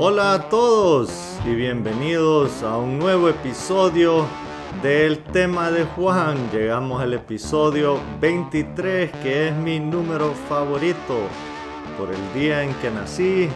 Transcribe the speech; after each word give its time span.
Hola 0.00 0.34
a 0.34 0.48
todos 0.48 1.10
y 1.44 1.56
bienvenidos 1.56 2.62
a 2.62 2.76
un 2.76 3.00
nuevo 3.00 3.28
episodio 3.28 4.26
del 4.80 5.18
tema 5.18 5.72
de 5.72 5.86
Juan. 5.86 6.36
Llegamos 6.52 7.02
al 7.02 7.14
episodio 7.14 7.98
23 8.20 9.10
que 9.10 9.48
es 9.48 9.56
mi 9.56 9.80
número 9.80 10.34
favorito 10.48 11.18
por 11.98 12.10
el 12.14 12.32
día 12.32 12.62
en 12.62 12.72
que 12.74 12.92
nací 12.92 13.48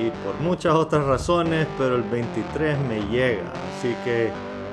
y 0.00 0.10
por 0.24 0.40
muchas 0.40 0.74
otras 0.74 1.04
razones, 1.04 1.66
pero 1.76 1.96
el 1.96 2.04
23 2.04 2.78
me 2.88 3.00
llega. 3.10 3.52
Así 3.76 3.94
que 4.02 4.30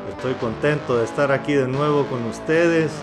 estoy 0.10 0.36
contento 0.36 0.96
de 0.96 1.04
estar 1.04 1.34
aquí 1.34 1.52
de 1.52 1.68
nuevo 1.68 2.06
con 2.06 2.24
ustedes 2.28 2.94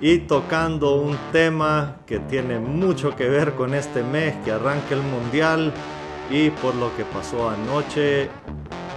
y 0.00 0.18
tocando 0.18 0.96
un 0.96 1.16
tema 1.30 1.98
que 2.04 2.18
tiene 2.18 2.58
mucho 2.58 3.14
que 3.14 3.28
ver 3.28 3.54
con 3.54 3.74
este 3.74 4.02
mes 4.02 4.34
que 4.44 4.50
arranca 4.50 4.96
el 4.96 5.02
mundial 5.02 5.72
y 6.30 6.50
por 6.50 6.74
lo 6.74 6.94
que 6.96 7.04
pasó 7.04 7.50
anoche, 7.50 8.28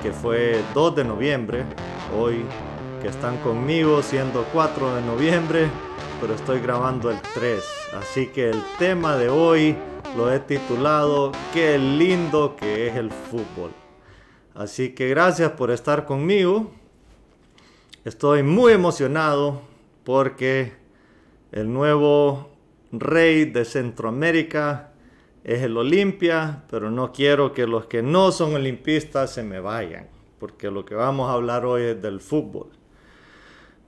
que 0.02 0.12
fue 0.12 0.62
2 0.74 0.96
de 0.96 1.04
noviembre, 1.04 1.66
hoy 2.18 2.46
que 3.02 3.10
están 3.10 3.38
conmigo 3.38 4.02
siendo 4.02 4.46
4 4.54 4.96
de 4.96 5.02
noviembre, 5.02 5.70
pero 6.22 6.34
estoy 6.34 6.60
grabando 6.60 7.12
el 7.12 7.20
3. 7.34 7.64
Así 8.00 8.28
que 8.28 8.50
el 8.50 8.62
tema 8.80 9.18
de 9.18 9.30
hoy 9.30 9.76
lo 10.16 10.32
he 10.32 10.40
titulado 10.40 11.32
Qué 11.54 11.78
lindo 11.78 12.56
que 12.56 12.88
es 12.88 12.96
el 12.96 13.12
fútbol. 13.12 13.72
Así 14.56 14.90
que 14.96 15.10
gracias 15.10 15.52
por 15.52 15.70
estar 15.70 16.06
conmigo. 16.06 16.72
Estoy 18.06 18.42
muy 18.42 18.74
emocionado 18.74 19.62
porque 20.04 20.74
el 21.52 21.72
nuevo 21.72 22.50
rey 22.92 23.46
de 23.46 23.66
Centroamérica 23.66 24.92
es 25.48 25.64
el 25.64 25.78
Olimpia, 25.78 26.66
pero 26.70 26.92
no 26.92 27.14
quiero 27.14 27.54
que 27.54 27.66
los 27.68 27.86
que 27.86 28.04
no 28.04 28.34
son 28.34 28.54
olimpistas 28.54 29.34
se 29.34 29.44
me 29.44 29.62
vayan, 29.62 30.10
porque 30.40 30.70
lo 30.70 30.84
que 30.84 30.94
vamos 30.94 31.30
a 31.30 31.34
hablar 31.34 31.66
hoy 31.66 31.84
es 31.84 32.02
del 32.02 32.20
fútbol. 32.20 32.68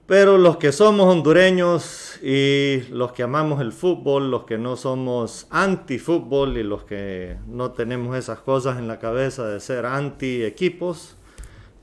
Pero 0.06 0.38
los 0.38 0.56
que 0.56 0.72
somos 0.72 1.06
hondureños 1.06 2.18
y 2.22 2.80
los 2.90 3.12
que 3.12 3.24
amamos 3.24 3.60
el 3.60 3.72
fútbol, 3.72 4.30
los 4.30 4.44
que 4.44 4.56
no 4.56 4.74
somos 4.74 5.46
anti-fútbol 5.50 6.56
y 6.56 6.62
los 6.62 6.84
que 6.84 7.36
no 7.46 7.72
tenemos 7.72 8.16
esas 8.16 8.40
cosas 8.40 8.78
en 8.78 8.88
la 8.88 8.98
cabeza 8.98 9.46
de 9.46 9.60
ser 9.60 9.84
anti-equipos, 9.84 11.18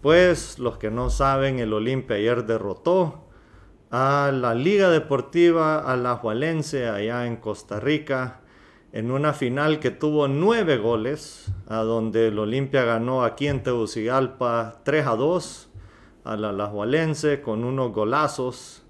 pues 0.02 0.58
los 0.58 0.80
que 0.80 0.89
no 0.89 1.11
saben, 1.11 1.59
el 1.59 1.72
Olimpia 1.72 2.16
ayer 2.16 2.45
derrotó 2.45 3.28
a 3.92 4.31
la 4.33 4.55
Liga 4.55 4.89
Deportiva 4.89 5.78
Alajuelense 5.80 6.88
allá 6.88 7.28
en 7.28 7.36
Costa 7.36 7.80
Rica 7.80 8.42
en 8.92 9.12
una 9.12 9.34
final 9.34 9.80
que 9.80 9.92
tuvo 9.92 10.28
nueve 10.28 10.78
goles, 10.78 11.52
a 11.68 11.78
donde 11.78 12.30
el 12.30 12.39
Olimpia 12.39 12.84
ganó 12.84 13.23
aquí 13.23 13.48
en 13.48 13.64
Tegucigalpa 13.64 14.82
3 14.84 15.08
a 15.08 15.16
2 15.16 15.70
a 16.23 16.36
la 16.36 16.50
Alajuelense 16.50 17.42
con 17.42 17.64
unos 17.64 17.94
golazos 17.94 18.84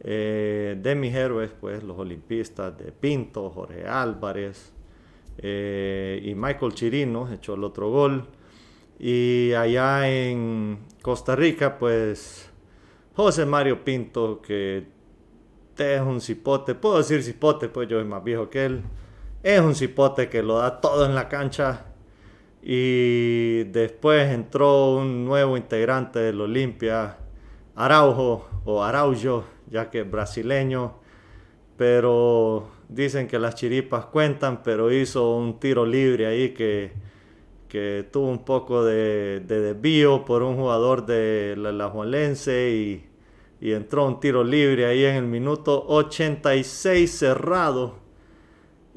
eh, 0.00 0.78
de 0.80 0.94
mis 0.94 1.14
héroes, 1.14 1.50
pues 1.60 1.82
los 1.82 1.98
olimpistas 1.98 2.76
de 2.78 2.92
Pinto, 2.92 3.50
Jorge 3.50 3.86
Álvarez 3.86 4.72
eh, 5.38 6.20
y 6.22 6.34
Michael 6.34 6.74
Chirino 6.74 7.32
echó 7.32 7.54
el 7.54 7.64
otro 7.64 7.90
gol. 7.90 8.26
Y 8.98 9.52
allá 9.52 10.08
en 10.08 10.78
Costa 11.02 11.36
Rica, 11.36 11.78
pues 11.78 12.50
José 13.14 13.46
Mario 13.46 13.84
Pinto, 13.84 14.40
que 14.40 14.86
es 15.76 16.00
un 16.00 16.20
cipote, 16.20 16.74
puedo 16.74 16.98
decir 16.98 17.22
cipote, 17.22 17.68
pues 17.68 17.88
yo 17.88 17.98
soy 17.98 18.08
más 18.08 18.24
viejo 18.24 18.48
que 18.48 18.64
él. 18.64 18.82
Es 19.46 19.60
un 19.60 19.76
cipote 19.76 20.28
que 20.28 20.42
lo 20.42 20.58
da 20.58 20.80
todo 20.80 21.06
en 21.06 21.14
la 21.14 21.28
cancha. 21.28 21.84
Y 22.64 23.62
después 23.62 24.28
entró 24.32 24.96
un 24.96 25.24
nuevo 25.24 25.56
integrante 25.56 26.18
del 26.18 26.40
Olimpia, 26.40 27.18
Araujo 27.76 28.48
o 28.64 28.82
Araujo, 28.82 29.44
ya 29.70 29.88
que 29.88 30.00
es 30.00 30.10
brasileño. 30.10 30.94
Pero 31.76 32.70
dicen 32.88 33.28
que 33.28 33.38
las 33.38 33.54
chiripas 33.54 34.06
cuentan, 34.06 34.64
pero 34.64 34.90
hizo 34.90 35.36
un 35.36 35.60
tiro 35.60 35.86
libre 35.86 36.26
ahí 36.26 36.48
que, 36.48 36.90
que 37.68 38.04
tuvo 38.10 38.28
un 38.28 38.44
poco 38.44 38.82
de, 38.84 39.44
desvío 39.46 40.24
por 40.24 40.42
un 40.42 40.56
jugador 40.56 41.06
de 41.06 41.54
la, 41.56 41.70
la 41.70 41.92
y, 42.48 43.04
y 43.60 43.72
entró 43.72 44.08
un 44.08 44.18
tiro 44.18 44.42
libre 44.42 44.86
ahí 44.86 45.04
en 45.04 45.14
el 45.14 45.26
minuto 45.26 45.84
86 45.86 47.08
cerrado 47.16 48.05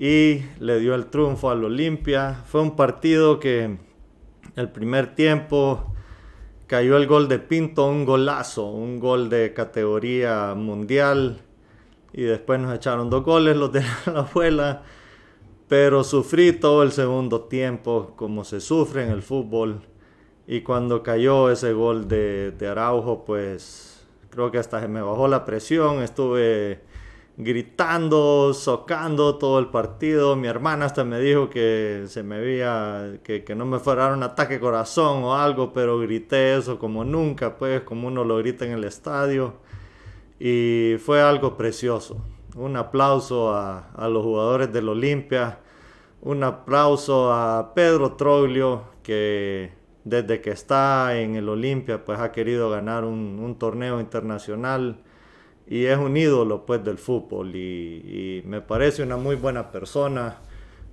y 0.01 0.45
le 0.61 0.79
dio 0.79 0.95
el 0.95 1.07
triunfo 1.07 1.49
al 1.49 1.65
Olimpia. 1.65 2.41
Fue 2.45 2.61
un 2.61 2.77
partido 2.77 3.37
que 3.37 3.77
el 4.55 4.69
primer 4.69 5.13
tiempo 5.13 5.93
cayó 6.67 6.95
el 6.95 7.05
gol 7.05 7.27
de 7.27 7.37
Pinto, 7.37 7.85
un 7.89 8.05
golazo, 8.05 8.67
un 8.67 8.97
gol 8.97 9.29
de 9.29 9.53
categoría 9.53 10.53
mundial. 10.55 11.41
Y 12.13 12.21
después 12.21 12.61
nos 12.61 12.73
echaron 12.73 13.09
dos 13.09 13.25
goles 13.25 13.57
los 13.57 13.73
de 13.73 13.81
la 14.05 14.21
abuela. 14.21 14.83
Pero 15.67 16.05
sufrí 16.05 16.53
todo 16.53 16.81
el 16.83 16.93
segundo 16.93 17.41
tiempo, 17.41 18.13
como 18.16 18.45
se 18.45 18.61
sufre 18.61 19.03
en 19.03 19.09
el 19.09 19.21
fútbol. 19.21 19.81
Y 20.47 20.61
cuando 20.61 21.03
cayó 21.03 21.51
ese 21.51 21.73
gol 21.73 22.07
de, 22.07 22.51
de 22.51 22.67
Araujo, 22.69 23.25
pues 23.25 24.07
creo 24.29 24.49
que 24.49 24.59
hasta 24.59 24.79
se 24.79 24.87
me 24.87 25.01
bajó 25.01 25.27
la 25.27 25.43
presión. 25.43 26.01
Estuve 26.01 26.87
gritando, 27.39 28.53
socando 28.53 29.38
todo 29.38 29.59
el 29.59 29.67
partido. 29.67 30.35
Mi 30.35 30.47
hermana 30.47 30.85
hasta 30.85 31.05
me 31.05 31.19
dijo 31.19 31.50
que 31.50 32.03
se 32.07 32.22
me 32.22 32.39
veía, 32.39 33.19
que, 33.23 33.55
no 33.55 33.66
me 33.66 33.79
fuera 33.79 34.13
un 34.13 34.23
ataque 34.23 34.59
corazón 34.59 35.23
o 35.23 35.35
algo, 35.35 35.72
pero 35.72 35.97
grité 35.99 36.57
eso 36.57 36.78
como 36.78 37.05
nunca, 37.05 37.57
pues 37.57 37.81
como 37.81 38.07
uno 38.09 38.25
lo 38.25 38.38
grita 38.38 38.66
en 38.66 38.73
el 38.73 38.83
estadio. 38.83 39.53
Y 40.39 40.95
fue 40.99 41.22
algo 41.22 41.55
precioso. 41.57 42.17
Un 42.55 42.75
aplauso 42.75 43.53
a, 43.55 43.91
a 43.91 44.09
los 44.09 44.23
jugadores 44.23 44.72
del 44.73 44.89
Olimpia. 44.89 45.59
Un 46.22 46.44
aplauso 46.44 47.31
a 47.31 47.73
Pedro 47.73 48.13
Troglio, 48.13 48.83
que 49.01 49.72
desde 50.03 50.41
que 50.41 50.51
está 50.51 51.17
en 51.17 51.35
el 51.35 51.47
Olimpia, 51.47 52.03
pues 52.03 52.19
ha 52.19 52.33
querido 52.33 52.69
ganar 52.69 53.05
un, 53.05 53.39
un 53.39 53.57
torneo 53.57 54.01
internacional 54.01 54.97
y 55.69 55.85
es 55.85 56.00
un 56.00 56.18
ídolo 56.18 56.66
pues 56.66 56.84
del 56.84 56.97
fútbol 56.97 57.56
y, 57.56 58.41
me 58.46 58.59
parece 58.59 59.03
una 59.03 59.18
muy 59.18 59.35
buena 59.35 59.72
persona. 59.72 60.40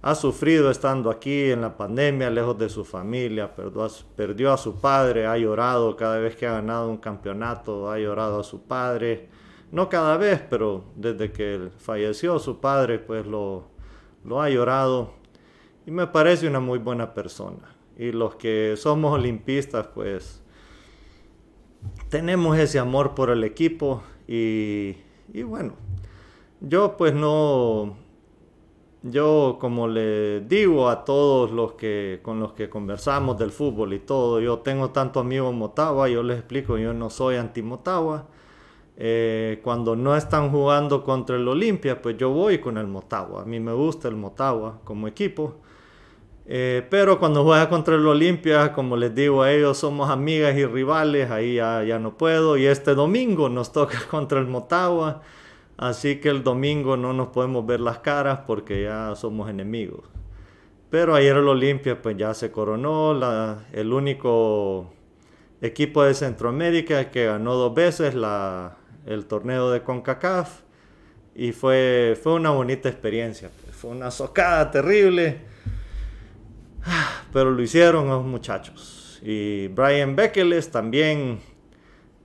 Ha 0.02 0.14
sufrido 0.14 0.70
estando 0.70 1.10
aquí 1.10 1.50
en 1.50 1.62
la 1.62 1.78
pandemia, 1.78 2.28
lejos 2.28 2.58
de 2.58 2.68
su 2.68 2.84
familia, 2.84 3.56
perdió 3.56 3.84
a, 3.84 3.88
perdió 4.14 4.52
a 4.52 4.58
su 4.58 4.78
padre, 4.78 5.26
ha 5.26 5.38
llorado 5.38 5.96
cada 5.96 6.18
vez 6.18 6.36
que 6.36 6.46
ha 6.46 6.52
ganado 6.52 6.90
un 6.90 6.98
campeonato, 6.98 7.90
ha 7.90 7.98
llorado 7.98 8.40
a 8.40 8.44
su 8.44 8.64
padre. 8.64 9.30
No 9.72 9.88
cada 9.88 10.18
vez, 10.18 10.42
pero 10.50 10.84
desde 10.94 11.32
que 11.32 11.70
falleció 11.78 12.38
su 12.38 12.60
padre, 12.60 12.98
pues 12.98 13.26
lo, 13.26 13.68
lo 14.24 14.42
ha 14.42 14.50
llorado. 14.50 15.14
Y 15.86 15.90
me 15.90 16.06
parece 16.06 16.46
una 16.46 16.60
muy 16.60 16.78
buena 16.78 17.14
persona. 17.14 17.74
Y 17.96 18.12
los 18.12 18.36
que 18.36 18.74
somos 18.76 19.14
olimpistas, 19.14 19.86
pues 19.86 20.42
tenemos 22.10 22.58
ese 22.58 22.78
amor 22.78 23.14
por 23.14 23.30
el 23.30 23.42
equipo 23.42 24.02
y, 24.28 24.96
bueno, 25.42 25.74
yo 26.60 26.96
pues 26.96 27.14
no, 27.14 27.96
yo 29.02 29.58
como 29.60 29.88
le 29.88 30.40
digo 30.40 30.88
a 30.88 31.04
todos 31.04 31.50
los 31.50 31.72
que 31.74 32.20
con 32.22 32.40
los 32.40 32.52
que 32.52 32.68
conversamos 32.68 33.38
del 33.38 33.50
fútbol 33.50 33.92
y 33.92 34.00
todo, 34.00 34.40
yo 34.40 34.58
tengo 34.60 34.90
tanto 34.90 35.20
amigos 35.20 35.54
Motagua, 35.54 36.08
yo 36.08 36.22
les 36.22 36.38
explico, 36.38 36.78
yo 36.78 36.92
no 36.92 37.10
soy 37.10 37.36
anti 37.36 37.62
Motagua. 37.62 38.26
Eh, 38.98 39.60
cuando 39.62 39.94
no 39.94 40.16
están 40.16 40.50
jugando 40.50 41.04
contra 41.04 41.36
el 41.36 41.46
Olimpia, 41.46 42.00
pues 42.00 42.16
yo 42.16 42.30
voy 42.30 42.58
con 42.60 42.78
el 42.78 42.86
Motagua. 42.86 43.42
A 43.42 43.44
mí 43.44 43.60
me 43.60 43.74
gusta 43.74 44.08
el 44.08 44.16
Motagua 44.16 44.80
como 44.84 45.06
equipo. 45.06 45.56
Eh, 46.48 46.86
pero 46.90 47.18
cuando 47.18 47.42
juega 47.42 47.68
contra 47.68 47.96
el 47.96 48.06
Olimpia, 48.06 48.72
como 48.72 48.96
les 48.96 49.14
digo 49.14 49.42
a 49.42 49.52
ellos, 49.52 49.78
somos 49.78 50.10
amigas 50.10 50.56
y 50.56 50.64
rivales, 50.64 51.30
ahí 51.30 51.56
ya, 51.56 51.98
no 51.98 52.16
puedo. 52.16 52.56
Y 52.56 52.66
este 52.66 52.94
domingo 52.94 53.48
nos 53.48 53.72
toca 53.72 53.98
contra 54.10 54.38
el 54.38 54.46
Motagua, 54.46 55.22
así 55.76 56.20
que 56.20 56.28
el 56.28 56.44
domingo 56.44 56.96
no 56.96 57.12
nos 57.12 57.28
podemos 57.28 57.66
ver 57.66 57.80
las 57.80 57.98
caras 57.98 58.40
porque 58.46 58.84
ya 58.84 59.14
somos 59.16 59.50
enemigos. 59.50 60.04
Pero 60.90 61.16
ayer 61.16 61.36
el 61.36 61.48
Olimpia 61.48 62.00
pues 62.00 62.16
ya 62.16 62.32
se 62.32 62.52
coronó, 62.52 63.18
el 63.72 63.92
único 63.92 64.92
equipo 65.60 66.04
de 66.04 66.14
Centroamérica 66.14 67.10
que 67.10 67.26
ganó 67.26 67.54
dos 67.54 67.74
veces 67.74 68.14
el 68.14 69.26
torneo 69.26 69.70
de 69.70 69.82
CONCACAF 69.82 70.60
y 71.34 71.52
fue, 71.52 72.18
fue 72.22 72.34
una 72.34 72.50
bonita 72.50 72.88
experiencia. 72.88 73.50
Fue 73.72 73.90
una 73.90 74.10
socada 74.12 74.70
terrible, 74.70 75.40
pero 77.32 77.50
lo 77.50 77.62
hicieron 77.62 78.08
los 78.08 78.24
muchachos. 78.24 79.20
Y 79.22 79.68
Brian 79.68 80.14
Bekeles 80.14 80.70
también 80.70 81.40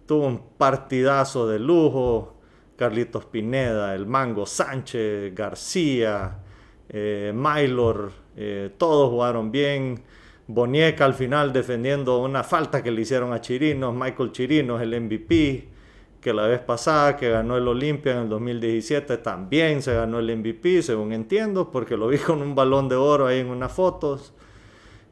tuvo 0.06 0.28
un 0.28 0.42
partidazo 0.58 1.48
de 1.48 1.60
lujo. 1.60 2.38
Carlitos 2.76 3.26
Pineda, 3.26 3.94
el 3.94 4.08
Mango 4.08 4.48
Sánchez, 4.48 5.36
García, 5.36 6.40
eh, 6.90 7.32
Maylor, 7.34 8.12
eh, 8.36 8.72
todos 8.78 9.10
jugaron 9.12 9.52
bien. 9.52 10.02
Bonieca 10.48 11.06
al 11.06 11.14
final 11.14 11.54
defendiendo 11.54 12.18
una 12.24 12.44
falta 12.44 12.82
que 12.82 12.90
le 12.90 13.02
hicieron 13.02 13.34
a 13.34 13.40
Chirinos, 13.40 13.94
Michael 13.94 14.32
Chirinos, 14.32 14.82
el 14.82 15.00
MVP 15.00 15.70
que 16.22 16.34
la 16.34 16.46
vez 16.46 16.60
pasada 16.60 17.18
que 17.18 17.30
ganó 17.30 17.58
el 17.58 17.68
Olimpia 17.68 18.14
en 18.14 18.20
el 18.20 18.30
2017 18.30 19.18
también 19.18 19.82
se 19.82 19.96
ganó 19.96 20.20
el 20.20 20.38
MVP, 20.38 20.84
según 20.84 21.14
entiendo, 21.14 21.72
porque 21.72 21.98
lo 21.98 22.08
vi 22.08 22.20
con 22.20 22.42
un 22.42 22.54
balón 22.54 22.88
de 22.88 22.96
oro 22.96 23.26
ahí 23.26 23.40
en 23.40 23.48
unas 23.48 23.72
fotos. 23.72 24.34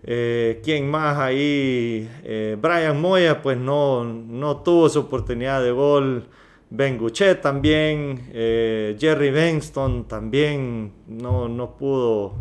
Eh, 0.03 0.61
¿Quién 0.63 0.89
más 0.89 1.17
ahí? 1.17 2.09
Eh, 2.23 2.57
Brian 2.59 2.99
Moya, 2.99 3.41
pues 3.41 3.57
no, 3.57 4.03
no 4.03 4.57
tuvo 4.57 4.89
su 4.89 4.99
oportunidad 4.99 5.63
de 5.63 5.71
gol. 5.71 6.27
Ben 6.69 6.97
Guchet 6.97 7.41
también. 7.41 8.29
Eh, 8.31 8.95
Jerry 8.99 9.31
Benston 9.31 10.07
también 10.07 10.93
no, 11.07 11.47
no 11.49 11.77
pudo 11.77 12.33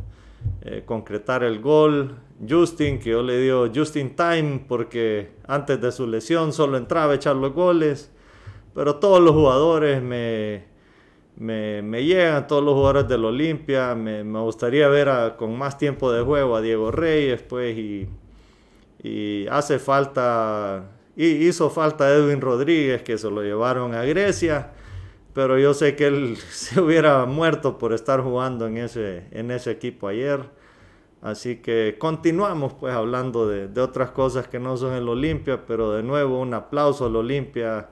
concretar 0.84 1.42
el 1.42 1.60
gol. 1.60 2.16
Justin, 2.48 2.98
que 3.00 3.10
yo 3.10 3.22
le 3.22 3.40
dio 3.40 3.70
Justin 3.74 4.14
Time 4.14 4.64
porque 4.68 5.32
antes 5.46 5.80
de 5.80 5.90
su 5.90 6.06
lesión 6.06 6.52
solo 6.52 6.76
entraba 6.76 7.12
a 7.12 7.16
echar 7.16 7.36
los 7.36 7.52
goles. 7.52 8.12
Pero 8.74 8.96
todos 8.96 9.20
los 9.20 9.32
jugadores 9.32 10.00
me, 10.00 10.67
me, 11.38 12.04
llegan, 12.04 12.46
todos 12.48 12.64
los 12.64 12.74
jugadores 12.74 13.08
del 13.08 13.24
Olimpia. 13.24 13.94
Me, 13.94 14.22
gustaría 14.40 14.88
ver 14.88 15.36
con 15.36 15.56
más 15.56 15.78
tiempo 15.78 16.10
de 16.12 16.22
juego 16.22 16.56
a 16.56 16.60
Diego 16.60 16.90
Reyes, 16.90 17.42
pues, 17.42 17.76
y, 17.78 18.08
y 19.02 19.46
hace 19.48 19.78
falta, 19.78 20.90
y 21.16 21.26
hizo 21.26 21.70
falta 21.70 22.12
Edwin 22.12 22.40
Rodríguez, 22.40 23.02
que 23.02 23.18
se 23.18 23.30
lo 23.30 23.42
llevaron 23.42 23.94
a 23.94 24.02
Grecia. 24.04 24.72
Pero 25.32 25.58
yo 25.58 25.74
sé 25.74 25.94
que 25.94 26.06
él 26.08 26.36
se 26.50 26.80
hubiera 26.80 27.24
muerto 27.26 27.78
por 27.78 27.92
estar 27.92 28.20
jugando 28.20 28.66
en 28.66 28.78
ese, 28.78 29.28
en 29.30 29.50
ese 29.50 29.70
equipo 29.70 30.08
ayer. 30.08 30.50
Así 31.22 31.56
que 31.56 31.96
continuamos 31.98 32.74
pues 32.74 32.94
hablando 32.94 33.48
de, 33.48 33.68
de, 33.68 33.80
otras 33.80 34.10
cosas 34.12 34.46
que 34.48 34.60
no 34.60 34.76
son 34.76 34.94
el 34.94 35.08
Olimpia, 35.08 35.66
pero 35.66 35.92
de 35.92 36.02
nuevo 36.02 36.40
un 36.40 36.54
aplauso 36.54 37.06
al 37.06 37.16
Olimpia 37.16 37.88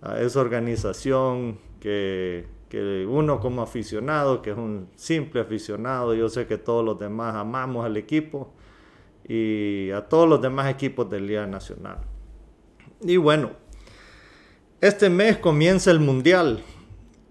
a 0.00 0.20
esa 0.20 0.40
organización 0.40 1.58
que, 1.80 2.46
que, 2.68 3.06
uno 3.06 3.40
como 3.40 3.62
aficionado, 3.62 4.42
que 4.42 4.50
es 4.50 4.56
un 4.56 4.88
simple 4.94 5.40
aficionado, 5.40 6.14
yo 6.14 6.28
sé 6.28 6.46
que 6.46 6.58
todos 6.58 6.84
los 6.84 6.98
demás 6.98 7.34
amamos 7.34 7.84
al 7.84 7.96
equipo 7.96 8.52
y 9.26 9.90
a 9.90 10.08
todos 10.08 10.28
los 10.28 10.40
demás 10.40 10.70
equipos 10.70 11.08
del 11.10 11.26
Liga 11.26 11.46
Nacional. 11.46 11.98
Y 13.00 13.16
bueno, 13.16 13.50
este 14.80 15.10
mes 15.10 15.38
comienza 15.38 15.90
el 15.90 16.00
Mundial 16.00 16.62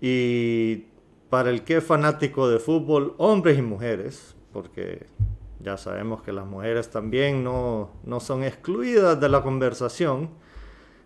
y 0.01 0.85
para 1.29 1.49
el 1.49 1.63
que 1.63 1.77
es 1.77 1.83
fanático 1.83 2.49
de 2.49 2.59
fútbol, 2.59 3.15
hombres 3.17 3.57
y 3.57 3.61
mujeres, 3.61 4.35
porque 4.53 5.07
ya 5.59 5.77
sabemos 5.77 6.21
que 6.21 6.31
las 6.31 6.45
mujeres 6.45 6.89
también 6.89 7.43
no, 7.43 7.91
no 8.03 8.19
son 8.19 8.43
excluidas 8.43 9.19
de 9.19 9.29
la 9.29 9.41
conversación, 9.41 10.29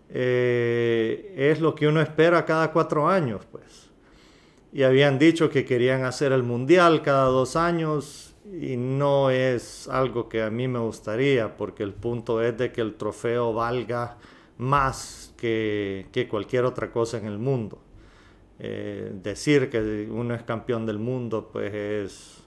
eh, 0.10 1.34
es 1.38 1.62
lo 1.62 1.74
que 1.74 1.88
uno 1.88 2.02
espera 2.02 2.46
cada 2.46 2.72
cuatro 2.72 3.08
años, 3.08 3.46
pues. 3.50 3.91
Y 4.74 4.84
habían 4.84 5.20
dicho 5.20 5.50
que 5.50 5.66
querían 5.66 6.04
hacer 6.06 6.32
el 6.32 6.44
mundial 6.44 7.02
cada 7.02 7.26
dos 7.26 7.56
años 7.56 8.36
y 8.46 8.78
no 8.78 9.30
es 9.30 9.88
algo 9.90 10.30
que 10.30 10.42
a 10.42 10.50
mí 10.50 10.68
me 10.68 10.80
gustaría, 10.80 11.58
porque 11.58 11.84
el 11.84 11.94
punto 11.94 12.42
es 12.42 12.58
de 12.58 12.72
que 12.72 12.82
el 12.82 12.96
trofeo 12.96 13.54
valga 13.54 14.18
más 14.58 15.34
que, 15.38 16.08
que 16.12 16.28
cualquier 16.28 16.66
otra 16.66 16.92
cosa 16.92 17.18
en 17.18 17.26
el 17.26 17.38
mundo. 17.38 17.80
Eh, 18.60 19.12
decir 19.24 19.70
que 19.72 20.08
uno 20.12 20.36
es 20.36 20.44
campeón 20.44 20.86
del 20.86 21.00
mundo, 21.00 21.50
pues 21.52 21.74
es, 21.74 22.44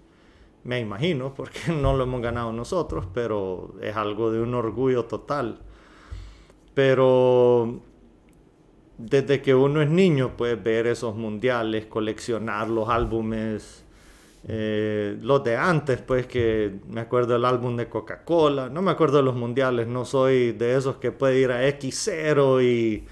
me 0.63 0.79
imagino, 0.79 1.35
porque 1.35 1.73
no 1.73 1.97
lo 1.97 2.05
hemos 2.05 2.23
ganado 2.23 2.53
nosotros, 2.53 3.07
pero 3.13 3.75
es 3.83 3.97
algo 3.97 4.31
de 4.31 4.41
un 4.41 4.55
orgullo 4.55 5.07
total. 5.07 5.59
Pero 6.73 7.81
desde 8.99 9.43
que 9.43 9.55
uno 9.55 9.83
es 9.83 9.91
niño, 9.91 10.37
puedes 10.37 10.63
ver 10.63 10.87
esos 10.87 11.17
mundiales, 11.17 11.87
coleccionar 11.87 12.69
los 12.69 12.89
álbumes, 12.89 13.85
eh, 14.47 15.17
los 15.23 15.43
de 15.43 15.57
antes, 15.57 16.01
pues 16.01 16.27
que 16.27 16.75
me 16.89 17.01
acuerdo 17.01 17.33
del 17.33 17.45
álbum 17.45 17.77
de 17.77 17.89
Coca-Cola, 17.89 18.69
no 18.69 18.83
me 18.83 18.91
acuerdo 18.91 19.17
de 19.17 19.23
los 19.23 19.35
mundiales, 19.35 19.87
no 19.87 20.05
soy 20.05 20.53
de 20.53 20.77
esos 20.77 20.97
que 20.97 21.13
puede 21.13 21.41
ir 21.41 21.51
a 21.51 21.67
X0 21.67 22.63
y, 22.63 23.05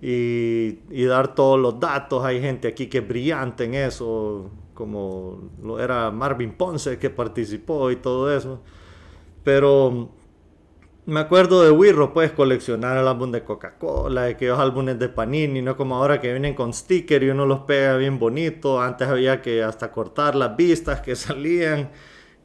y, 0.00 1.04
dar 1.06 1.34
todos 1.34 1.58
los 1.58 1.80
datos, 1.80 2.24
hay 2.24 2.40
gente 2.40 2.68
aquí 2.68 2.86
que 2.86 2.98
es 2.98 3.08
brillante 3.08 3.64
en 3.64 3.74
eso, 3.74 4.50
como 4.74 5.50
era 5.80 6.10
Marvin 6.10 6.52
Ponce 6.52 6.98
que 6.98 7.10
participó 7.10 7.90
y 7.90 7.96
todo 7.96 8.32
eso, 8.32 8.60
pero 9.42 10.10
me 11.08 11.20
acuerdo 11.20 11.62
de 11.64 11.70
Wirro, 11.70 12.12
pues, 12.12 12.32
coleccionar 12.32 12.98
el 12.98 13.08
álbum 13.08 13.32
de 13.32 13.42
Coca-Cola, 13.42 14.24
de 14.24 14.32
aquellos 14.32 14.58
álbumes 14.58 14.98
de 14.98 15.08
Panini, 15.08 15.62
no 15.62 15.74
como 15.74 15.96
ahora 15.96 16.20
que 16.20 16.30
vienen 16.30 16.54
con 16.54 16.74
sticker 16.74 17.22
y 17.22 17.30
uno 17.30 17.46
los 17.46 17.60
pega 17.60 17.96
bien 17.96 18.18
bonito. 18.18 18.78
Antes 18.82 19.08
había 19.08 19.40
que 19.40 19.62
hasta 19.62 19.90
cortar 19.90 20.34
las 20.34 20.54
vistas 20.54 21.00
que 21.00 21.16
salían 21.16 21.90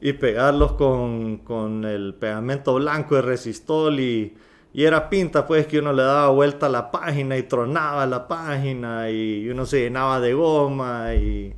y 0.00 0.14
pegarlos 0.14 0.72
con, 0.72 1.84
el 1.84 2.14
pegamento 2.14 2.74
blanco 2.76 3.16
de 3.16 3.22
resistol 3.22 4.00
y, 4.00 4.34
y, 4.72 4.84
era 4.84 5.10
pinta, 5.10 5.46
pues, 5.46 5.66
que 5.66 5.80
uno 5.80 5.92
le 5.92 6.02
daba 6.02 6.30
vuelta 6.30 6.64
a 6.64 6.70
la 6.70 6.90
página 6.90 7.36
y 7.36 7.42
tronaba 7.42 8.06
la 8.06 8.26
página 8.26 9.10
y 9.10 9.46
uno 9.50 9.66
se 9.66 9.80
llenaba 9.80 10.20
de 10.20 10.32
goma 10.32 11.14
y, 11.14 11.54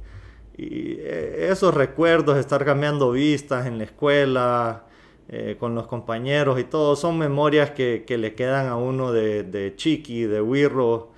eh, 0.59 1.49
esos 1.53 1.73
recuerdos, 1.73 2.37
estar 2.37 2.65
cambiando 2.65 3.13
vistas 3.13 3.67
en 3.67 3.79
la 3.79 3.85
escuela 3.85 4.86
eh, 5.29 5.57
con 5.59 5.75
los 5.75 5.87
compañeros 5.87 6.61
y 6.61 6.65
todo, 6.65 6.95
son 6.95 7.19
memorias 7.19 7.73
que, 7.73 8.05
que 8.07 8.17
le 8.17 8.35
quedan 8.35 8.67
a 8.69 8.77
uno 8.77 9.13
de, 9.13 9.43
de 9.43 9.75
Chiqui, 9.75 10.23
de 10.23 10.41
Wirro, 10.41 11.11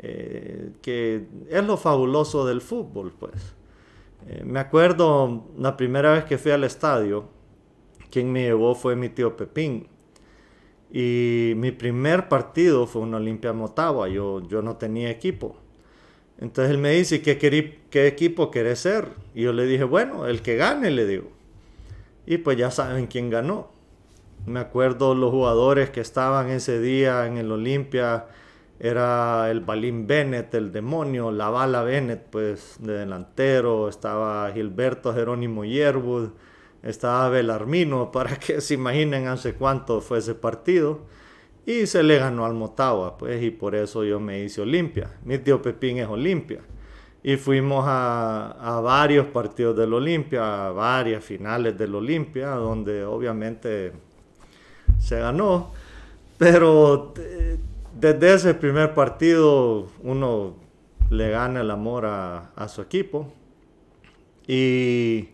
eh, 0.00 0.72
que 0.82 1.24
es 1.48 1.64
lo 1.64 1.78
fabuloso 1.78 2.44
del 2.46 2.60
fútbol, 2.60 3.12
pues. 3.18 3.54
Eh, 4.28 4.42
me 4.44 4.60
acuerdo 4.60 5.46
la 5.58 5.76
primera 5.76 6.12
vez 6.12 6.24
que 6.24 6.36
fui 6.36 6.52
al 6.52 6.64
estadio, 6.64 7.24
quien 8.10 8.30
me 8.32 8.42
llevó 8.42 8.74
fue 8.74 8.96
mi 8.96 9.08
tío 9.08 9.36
Pepín. 9.36 9.88
Y 10.92 11.54
mi 11.56 11.72
primer 11.72 12.28
partido 12.28 12.86
fue 12.86 13.02
un 13.02 13.14
Olimpia 13.14 13.52
Motagua, 13.52 14.08
yo, 14.08 14.46
yo 14.46 14.62
no 14.62 14.76
tenía 14.76 15.10
equipo. 15.10 15.56
Entonces 16.38 16.72
él 16.72 16.78
me 16.78 16.90
dice, 16.90 17.22
¿qué, 17.22 17.38
¿qué 17.90 18.06
equipo 18.06 18.50
querés 18.50 18.80
ser? 18.80 19.08
Y 19.34 19.42
yo 19.42 19.52
le 19.52 19.66
dije, 19.66 19.84
bueno, 19.84 20.26
el 20.26 20.42
que 20.42 20.56
gane, 20.56 20.90
le 20.90 21.06
digo. 21.06 21.30
Y 22.26 22.38
pues 22.38 22.56
ya 22.56 22.70
saben 22.70 23.06
quién 23.06 23.30
ganó. 23.30 23.70
Me 24.46 24.60
acuerdo 24.60 25.14
los 25.14 25.30
jugadores 25.30 25.90
que 25.90 26.00
estaban 26.00 26.50
ese 26.50 26.80
día 26.80 27.26
en 27.26 27.38
el 27.38 27.50
Olimpia. 27.52 28.26
Era 28.78 29.50
el 29.50 29.60
Balín 29.60 30.06
Bennett, 30.06 30.54
el 30.54 30.72
demonio, 30.72 31.30
la 31.30 31.48
bala 31.48 31.82
Bennett, 31.82 32.26
pues 32.30 32.76
de 32.80 32.94
delantero. 32.94 33.88
Estaba 33.88 34.50
Gilberto 34.52 35.14
Jerónimo 35.14 35.64
Yerwood. 35.64 36.30
Estaba 36.82 37.28
Belarmino, 37.30 38.12
para 38.12 38.36
que 38.38 38.60
se 38.60 38.74
imaginen 38.74 39.26
hace 39.28 39.54
cuánto 39.54 40.00
fue 40.00 40.18
ese 40.18 40.34
partido. 40.34 41.00
Y 41.66 41.86
se 41.86 42.02
le 42.02 42.18
ganó 42.18 42.44
al 42.44 42.52
Motagua, 42.52 43.16
pues, 43.16 43.42
y 43.42 43.50
por 43.50 43.74
eso 43.74 44.04
yo 44.04 44.20
me 44.20 44.42
hice 44.42 44.60
Olimpia. 44.60 45.10
Mi 45.24 45.38
tío 45.38 45.62
Pepín 45.62 45.96
es 45.98 46.08
Olimpia 46.08 46.60
y 47.26 47.38
fuimos 47.38 47.86
a, 47.88 48.80
varios 48.84 49.26
partidos 49.28 49.74
del 49.74 49.94
Olimpia, 49.94 50.66
a 50.66 50.72
varias 50.72 51.24
finales 51.24 51.76
del 51.76 51.94
Olimpia, 51.94 52.50
donde 52.50 53.02
obviamente 53.02 53.92
se 54.98 55.20
ganó, 55.20 55.72
pero 56.36 57.14
eh, 57.16 57.58
desde 57.98 58.34
ese 58.34 58.52
primer 58.52 58.92
partido 58.92 59.86
uno 60.02 60.56
le 61.08 61.30
gana 61.30 61.62
el 61.62 61.70
amor 61.70 62.04
a, 62.04 62.68
su 62.68 62.82
equipo. 62.82 63.32
Y, 64.46 65.30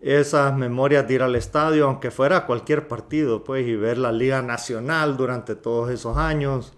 esas 0.00 0.56
memorias 0.56 1.06
de 1.06 1.14
ir 1.14 1.22
al 1.22 1.36
estadio, 1.36 1.86
aunque 1.86 2.10
fuera 2.10 2.44
cualquier 2.44 2.88
partido, 2.88 3.44
pues, 3.44 3.64
y 3.68 3.76
ver 3.76 3.98
la 3.98 4.10
Liga 4.10 4.42
Nacional 4.42 5.16
durante 5.16 5.54
todos 5.54 5.90
esos 5.90 6.16
años 6.16 6.72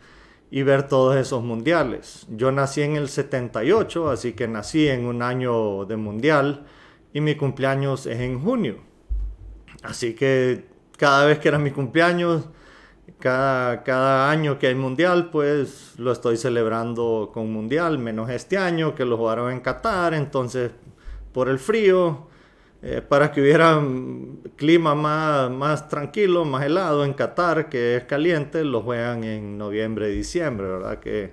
y 0.55 0.63
ver 0.63 0.87
todos 0.87 1.17
esos 1.17 1.43
mundiales. 1.43 2.29
Yo 2.31 2.53
nací 2.53 2.81
en 2.83 2.95
el 2.95 3.09
78, 3.09 4.09
así 4.09 4.35
que 4.35 4.47
nací 4.47 4.87
en 4.87 5.05
un 5.05 5.21
año 5.21 5.85
de 5.85 5.97
mundial 5.97 6.65
y 7.13 7.21
mi 7.21 7.35
cumpleaños 7.35 8.07
es 8.07 8.21
en 8.21 8.41
junio. 8.41 8.77
Así 9.83 10.15
que 10.15 10.65
cada 10.97 11.27
vez 11.27 11.41
que 11.41 11.49
era 11.49 11.59
mi 11.59 11.73
cumpleaños, 11.73 12.45
cada, 13.19 13.83
cada 13.83 14.31
año 14.31 14.57
que 14.61 14.69
hay 14.69 14.77
mundial, 14.77 15.31
pues 15.33 15.95
lo 15.99 16.13
estoy 16.13 16.37
celebrando 16.37 17.33
con 17.35 17.53
mundial, 17.53 17.99
menos 17.99 18.31
este 18.31 18.57
año 18.57 18.95
que 18.95 19.05
lo 19.05 19.17
jugaron 19.17 19.51
en 19.51 19.59
Qatar, 19.59 20.15
entonces 20.15 20.71
por 21.33 21.49
el 21.49 21.59
frío, 21.59 22.29
eh, 22.87 23.01
para 23.01 23.33
que 23.33 23.41
hubiera 23.41 23.83
clima 24.57 24.95
más, 24.95 25.51
más 25.51 25.89
tranquilo, 25.89 26.45
más 26.45 26.65
helado 26.67 27.03
en 27.07 27.15
Qatar, 27.15 27.71
que 27.71 27.97
es 27.97 28.05
caliente, 28.05 28.63
lo 28.63 28.83
juegan 28.83 29.25
en 29.25 29.57
noviembre 29.57 30.11
y 30.13 30.17
diciembre, 30.17 30.67
¿verdad? 30.67 31.01
Que 31.01 31.33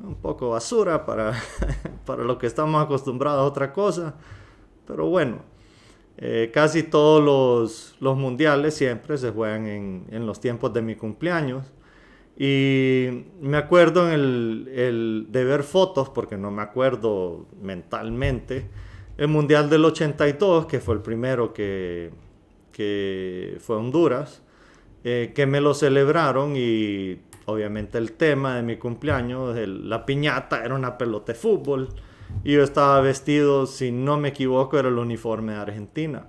un 0.00 0.14
poco 0.14 0.50
basura 0.50 1.04
para, 1.04 1.32
para 2.06 2.22
lo 2.22 2.38
que 2.38 2.46
estamos 2.46 2.80
acostumbrados 2.80 3.40
a 3.40 3.44
otra 3.44 3.72
cosa, 3.72 4.14
pero 4.86 5.06
bueno. 5.08 5.38
Eh, 6.16 6.52
casi 6.54 6.84
todos 6.84 7.24
los, 7.24 7.96
los, 8.00 8.16
mundiales 8.16 8.74
siempre 8.74 9.18
se 9.18 9.30
juegan 9.30 9.66
en, 9.66 10.06
en, 10.10 10.26
los 10.26 10.40
tiempos 10.40 10.72
de 10.72 10.82
mi 10.82 10.94
cumpleaños. 10.94 11.72
Y 12.36 13.24
me 13.40 13.56
acuerdo 13.56 14.10
el, 14.12 14.70
el, 14.72 15.26
de 15.30 15.44
ver 15.44 15.64
fotos, 15.64 16.08
porque 16.08 16.36
no 16.36 16.52
me 16.52 16.62
acuerdo 16.62 17.46
mentalmente, 17.60 18.68
el 19.18 19.26
Mundial 19.26 19.68
del 19.68 19.84
82, 19.84 20.66
que 20.66 20.78
fue 20.78 20.94
el 20.94 21.00
primero 21.02 21.52
que, 21.52 22.10
fue 23.58 23.76
Honduras, 23.76 24.42
eh, 25.02 25.32
que 25.34 25.44
me 25.44 25.60
lo 25.60 25.74
celebraron 25.74 26.54
y 26.56 27.18
obviamente 27.46 27.98
el 27.98 28.12
tema 28.12 28.54
de 28.54 28.62
mi 28.62 28.76
cumpleaños, 28.76 29.58
la 29.66 30.06
piñata 30.06 30.64
era 30.64 30.74
una 30.76 30.96
pelota 30.96 31.32
de 31.32 31.38
fútbol. 31.38 31.88
Y 32.44 32.52
yo 32.52 32.62
estaba 32.62 33.00
vestido, 33.00 33.66
si 33.66 33.90
no 33.90 34.18
me 34.18 34.28
equivoco, 34.28 34.78
era 34.78 34.88
el 34.88 34.98
uniforme 34.98 35.54
de 35.54 35.58
Argentina. 35.58 36.26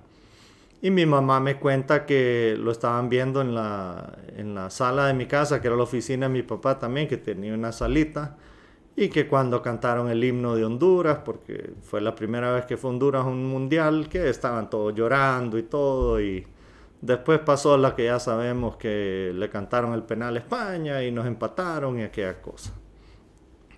Y 0.82 0.90
mi 0.90 1.06
mamá 1.06 1.38
me 1.38 1.58
cuenta 1.58 2.06
que 2.06 2.56
lo 2.58 2.72
estaban 2.72 3.08
viendo 3.08 3.40
en 3.42 3.54
la, 3.54 4.18
en 4.36 4.54
la 4.54 4.70
sala 4.70 5.06
de 5.06 5.14
mi 5.14 5.26
casa, 5.26 5.60
que 5.60 5.68
era 5.68 5.76
la 5.76 5.82
oficina 5.84 6.26
de 6.26 6.32
mi 6.32 6.42
papá 6.42 6.78
también, 6.78 7.06
que 7.06 7.18
tenía 7.18 7.54
una 7.54 7.70
salita. 7.70 8.36
Y 9.00 9.08
que 9.08 9.26
cuando 9.26 9.62
cantaron 9.62 10.10
el 10.10 10.22
himno 10.22 10.54
de 10.54 10.62
Honduras, 10.62 11.20
porque 11.24 11.72
fue 11.80 12.02
la 12.02 12.14
primera 12.14 12.52
vez 12.52 12.66
que 12.66 12.76
fue 12.76 12.90
Honduras 12.90 13.24
un 13.24 13.46
mundial, 13.46 14.10
que 14.10 14.28
estaban 14.28 14.68
todos 14.68 14.94
llorando 14.94 15.56
y 15.56 15.62
todo. 15.62 16.20
Y 16.20 16.46
después 17.00 17.38
pasó 17.38 17.78
la 17.78 17.96
que 17.96 18.04
ya 18.04 18.20
sabemos 18.20 18.76
que 18.76 19.32
le 19.34 19.48
cantaron 19.48 19.94
el 19.94 20.02
penal 20.02 20.36
a 20.36 20.40
España 20.40 21.02
y 21.02 21.10
nos 21.12 21.26
empataron 21.26 21.98
y 21.98 22.02
aquella 22.02 22.42
cosa. 22.42 22.74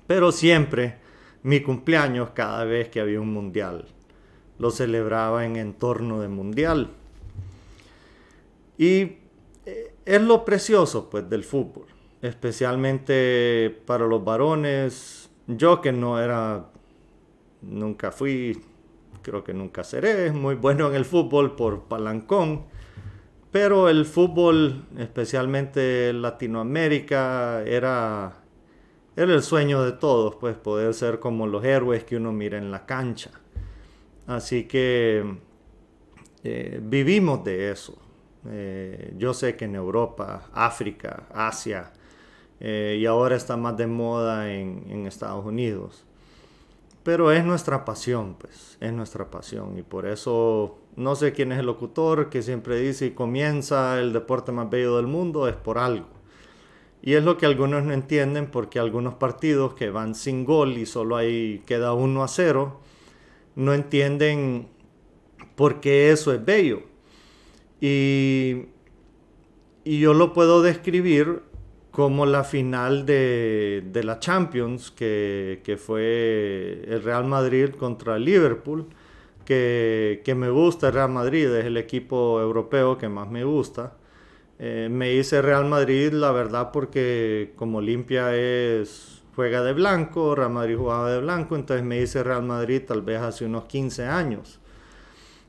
Pero 0.08 0.32
siempre 0.32 0.96
mi 1.44 1.60
cumpleaños 1.60 2.30
cada 2.30 2.64
vez 2.64 2.88
que 2.88 3.00
había 3.00 3.20
un 3.20 3.32
mundial. 3.32 3.84
Lo 4.58 4.72
celebraba 4.72 5.46
en 5.46 5.54
entorno 5.54 6.20
de 6.20 6.26
mundial. 6.26 6.90
Y 8.76 9.18
eh, 9.66 9.94
es 10.04 10.20
lo 10.20 10.44
precioso 10.44 11.08
pues 11.08 11.30
del 11.30 11.44
fútbol, 11.44 11.86
especialmente 12.22 13.82
para 13.84 14.06
los 14.06 14.24
varones. 14.24 15.30
Yo 15.46 15.80
que 15.80 15.92
no 15.92 16.18
era, 16.20 16.70
nunca 17.60 18.12
fui, 18.12 18.58
creo 19.20 19.44
que 19.44 19.52
nunca 19.52 19.84
seré 19.84 20.32
muy 20.32 20.54
bueno 20.54 20.88
en 20.88 20.94
el 20.94 21.04
fútbol 21.04 21.54
por 21.56 21.84
palancón. 21.84 22.64
Pero 23.50 23.90
el 23.90 24.06
fútbol, 24.06 24.86
especialmente 24.96 26.14
Latinoamérica, 26.14 27.62
era 27.66 28.42
era 29.14 29.34
el 29.34 29.42
sueño 29.42 29.82
de 29.84 29.92
todos, 29.92 30.36
pues 30.36 30.56
poder 30.56 30.94
ser 30.94 31.20
como 31.20 31.46
los 31.46 31.62
héroes 31.64 32.04
que 32.04 32.16
uno 32.16 32.32
mira 32.32 32.56
en 32.56 32.70
la 32.70 32.86
cancha. 32.86 33.30
Así 34.26 34.64
que 34.64 35.36
eh, 36.42 36.80
vivimos 36.82 37.44
de 37.44 37.70
eso. 37.70 37.98
Eh, 38.48 39.12
yo 39.18 39.34
sé 39.34 39.54
que 39.54 39.66
en 39.66 39.74
Europa, 39.74 40.48
África, 40.54 41.26
Asia, 41.32 41.92
eh, 42.64 42.96
y 43.00 43.06
ahora 43.06 43.34
está 43.34 43.56
más 43.56 43.76
de 43.76 43.88
moda 43.88 44.52
en, 44.52 45.04
Estados 45.08 45.44
Unidos. 45.44 46.04
Pero 47.02 47.32
es 47.32 47.44
nuestra 47.44 47.84
pasión, 47.84 48.36
pues, 48.38 48.78
es 48.80 48.92
nuestra 48.92 49.28
pasión. 49.32 49.76
Y 49.78 49.82
por 49.82 50.06
eso, 50.06 50.78
no 50.94 51.16
sé 51.16 51.32
quién 51.32 51.50
es 51.50 51.58
el 51.58 51.66
locutor 51.66 52.30
que 52.30 52.40
siempre 52.40 52.78
dice, 52.78 53.06
y 53.06 53.10
comienza 53.10 53.98
el 53.98 54.12
deporte 54.12 54.52
más 54.52 54.70
bello 54.70 54.96
del 54.96 55.08
mundo, 55.08 55.48
es 55.48 55.56
por 55.56 55.78
algo. 55.78 56.06
Y 57.02 57.14
es 57.14 57.24
lo 57.24 57.36
que 57.36 57.46
algunos 57.46 57.82
no 57.82 57.92
entienden 57.94 58.48
porque 58.48 58.78
algunos 58.78 59.14
partidos 59.14 59.74
que 59.74 59.90
van 59.90 60.14
sin 60.14 60.44
gol 60.44 60.78
y 60.78 60.86
solo 60.86 61.16
ahí 61.16 61.64
queda 61.66 61.94
1 61.94 62.22
a 62.22 62.28
0, 62.28 62.80
no 63.56 63.74
entienden 63.74 64.68
por 65.56 65.80
qué 65.80 66.12
eso 66.12 66.32
es 66.32 66.44
bello. 66.44 66.82
Y, 67.80 68.66
y 69.82 69.98
yo 69.98 70.14
lo 70.14 70.32
puedo 70.32 70.62
describir 70.62 71.42
como 71.92 72.26
la 72.26 72.42
final 72.42 73.06
de, 73.06 73.84
de 73.92 74.02
la 74.02 74.18
Champions, 74.18 74.90
que, 74.90 75.60
que, 75.62 75.76
fue 75.76 76.84
el 76.88 77.02
Real 77.02 77.26
Madrid 77.26 77.70
contra 77.70 78.16
el 78.16 78.24
Liverpool, 78.24 78.86
que, 79.44 80.22
que 80.24 80.34
me 80.34 80.50
gusta 80.50 80.88
el 80.88 80.94
Real 80.94 81.10
Madrid, 81.10 81.46
es 81.54 81.66
el 81.66 81.76
equipo 81.76 82.40
europeo 82.40 82.98
que 82.98 83.08
más 83.08 83.30
me 83.30 83.44
gusta. 83.44 83.94
Eh, 84.58 84.88
me 84.90 85.12
hice 85.12 85.42
Real 85.42 85.66
Madrid, 85.66 86.12
la 86.12 86.32
verdad, 86.32 86.70
porque 86.72 87.52
como 87.56 87.78
Olimpia 87.78 88.34
es 88.34 89.22
juega 89.34 89.62
de 89.62 89.72
blanco, 89.72 90.34
Real 90.34 90.50
Madrid 90.50 90.76
jugaba 90.76 91.10
de 91.10 91.20
blanco, 91.20 91.56
entonces 91.56 91.84
me 91.84 92.00
hice 92.00 92.22
Real 92.22 92.42
Madrid 92.42 92.82
tal 92.86 93.02
vez 93.02 93.20
hace 93.20 93.44
unos 93.44 93.64
15 93.64 94.06
años. 94.06 94.60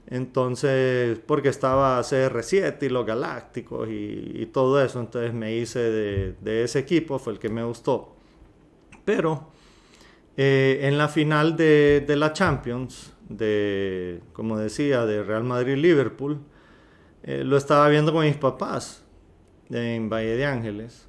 Entonces, 0.08 1.20
porque 1.26 1.50
estaba 1.50 2.00
CR7 2.02 2.84
y 2.84 2.90
los 2.90 3.06
Galácticos 3.06 3.88
y, 3.90 4.48
todo 4.52 4.84
eso, 4.84 5.00
entonces 5.00 5.34
me 5.34 5.56
hice 5.56 5.80
de, 5.80 6.64
ese 6.64 6.80
equipo, 6.80 7.20
fue 7.20 7.34
el 7.34 7.40
que 7.40 7.50
me 7.50 7.64
gustó. 7.64 8.16
Pero 9.06 9.48
eh, 10.38 10.82
en 10.84 10.98
la 10.98 11.08
final 11.08 11.56
de, 11.56 12.06
la 12.18 12.34
Champions, 12.34 13.14
de, 13.30 14.22
como 14.34 14.58
decía, 14.58 15.06
de 15.06 15.24
Real 15.24 15.44
Madrid-Liverpool, 15.44 16.40
eh, 17.24 17.44
lo 17.46 17.56
estaba 17.58 17.88
viendo 17.88 18.12
con 18.12 18.26
mis 18.26 18.36
papás 18.36 19.04
en 19.70 20.10
Valle 20.10 20.36
de 20.36 20.46
Ángeles. 20.46 21.08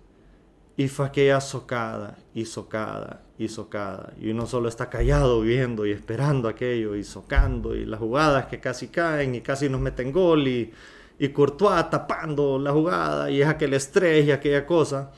Y 0.76 0.88
fue 0.88 1.06
aquella 1.06 1.40
socada 1.40 2.16
y 2.34 2.46
socada 2.46 3.22
y 3.38 3.48
socada. 3.48 4.12
Y 4.20 4.30
uno 4.30 4.46
solo 4.46 4.68
está 4.68 4.90
callado 4.90 5.40
viendo 5.40 5.86
y 5.86 5.92
esperando 5.92 6.48
aquello 6.48 6.96
y 6.96 7.04
socando. 7.04 7.76
Y 7.76 7.84
las 7.84 8.00
jugadas 8.00 8.46
que 8.46 8.58
casi 8.58 8.88
caen 8.88 9.34
y 9.36 9.40
casi 9.40 9.68
nos 9.68 9.80
meten 9.80 10.10
gol. 10.10 10.48
Y, 10.48 10.72
y 11.18 11.28
Courtois 11.28 11.88
tapando 11.90 12.58
la 12.58 12.72
jugada. 12.72 13.30
Y 13.30 13.40
es 13.40 13.48
aquel 13.48 13.74
estrés 13.74 14.26
y 14.26 14.32
aquella 14.32 14.66
cosa. 14.66 15.12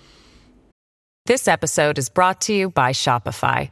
This 1.25 1.48
episode 1.48 1.98
is 1.98 2.08
brought 2.08 2.40
to 2.42 2.52
you 2.52 2.70
by 2.70 2.92
Shopify. 2.92 3.70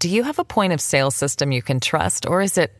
Do 0.00 0.08
you 0.08 0.22
have 0.24 0.38
a 0.38 0.44
point 0.44 0.72
of 0.72 0.80
sale 0.80 1.10
system 1.10 1.50
you 1.50 1.62
can 1.62 1.80
trust? 1.80 2.26
Or 2.26 2.42
is 2.42 2.58
it 2.58 2.72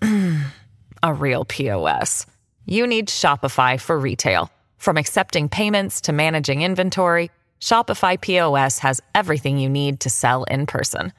a 1.02 1.12
real 1.12 1.44
POS? 1.44 2.26
You 2.66 2.86
need 2.86 3.08
Shopify 3.08 3.80
for 3.80 3.98
retail. 3.98 4.50
From 4.84 4.98
accepting 4.98 5.48
payments 5.48 6.02
to 6.02 6.12
managing 6.12 6.60
inventory, 6.60 7.30
Shopify 7.58 8.20
POS 8.20 8.80
has 8.80 9.00
everything 9.14 9.56
you 9.56 9.70
need 9.70 9.98
to 10.00 10.10
sell 10.10 10.44
in 10.50 10.66
person. 10.66 11.14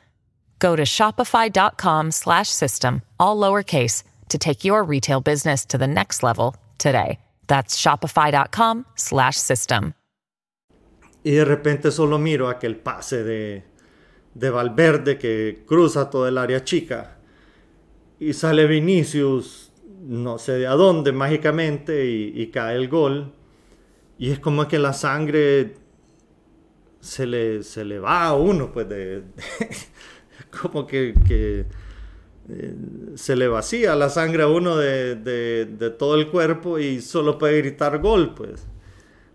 Go 0.60 0.76
to 0.76 0.84
shopify.com/system 0.84 3.02
all 3.18 3.42
lowercase 3.42 4.04
to 4.30 4.38
take 4.38 4.64
your 4.64 4.84
retail 4.84 5.20
business 5.20 5.66
to 5.66 5.80
the 5.80 5.88
next 5.88 6.22
level 6.22 6.56
today. 6.78 7.18
That's 7.48 7.76
shopify.com/system. 7.76 9.94
Y 11.24 11.32
de 11.32 11.46
repente 11.46 11.92
solo 11.92 12.20
miro 12.20 12.50
aquel 12.50 12.76
pase 12.76 13.24
de 13.24 13.64
de 14.36 14.50
Valverde 14.52 15.18
que 15.18 15.64
cruza 15.66 16.12
todo 16.12 16.28
el 16.28 16.38
área 16.38 16.64
chica 16.64 17.18
y 18.20 18.34
sale 18.34 18.68
Vinicius 18.68 19.72
no 20.04 20.38
sé 20.38 20.52
de 20.52 20.68
a 20.68 20.76
dónde 20.76 21.12
mágicamente 21.12 22.06
y, 22.06 22.32
y 22.40 22.52
cae 22.52 22.76
el 22.76 22.90
gol. 22.90 23.34
Y 24.18 24.32
es 24.32 24.40
como 24.40 24.68
que 24.68 24.80
la 24.80 24.94
sangre 24.94 25.76
se 27.00 27.28
le, 27.28 27.64
se 27.64 27.86
le 27.86 28.00
va 28.00 28.26
a 28.26 28.36
uno, 28.36 28.72
pues 28.72 28.90
de, 28.90 29.24
como 30.62 30.88
que, 30.88 31.14
eh, 32.50 32.76
se 33.16 33.36
le 33.36 33.48
vacía 33.48 33.96
la 33.96 34.10
sangre 34.10 34.44
a 34.44 34.48
uno 34.48 34.78
de, 34.78 35.16
de, 35.16 35.66
de, 35.66 35.90
todo 35.92 36.16
el 36.16 36.30
cuerpo 36.30 36.80
y 36.80 37.02
solo 37.02 37.38
puede 37.38 37.60
gritar 37.60 38.00
gol, 38.00 38.34
pues. 38.34 38.66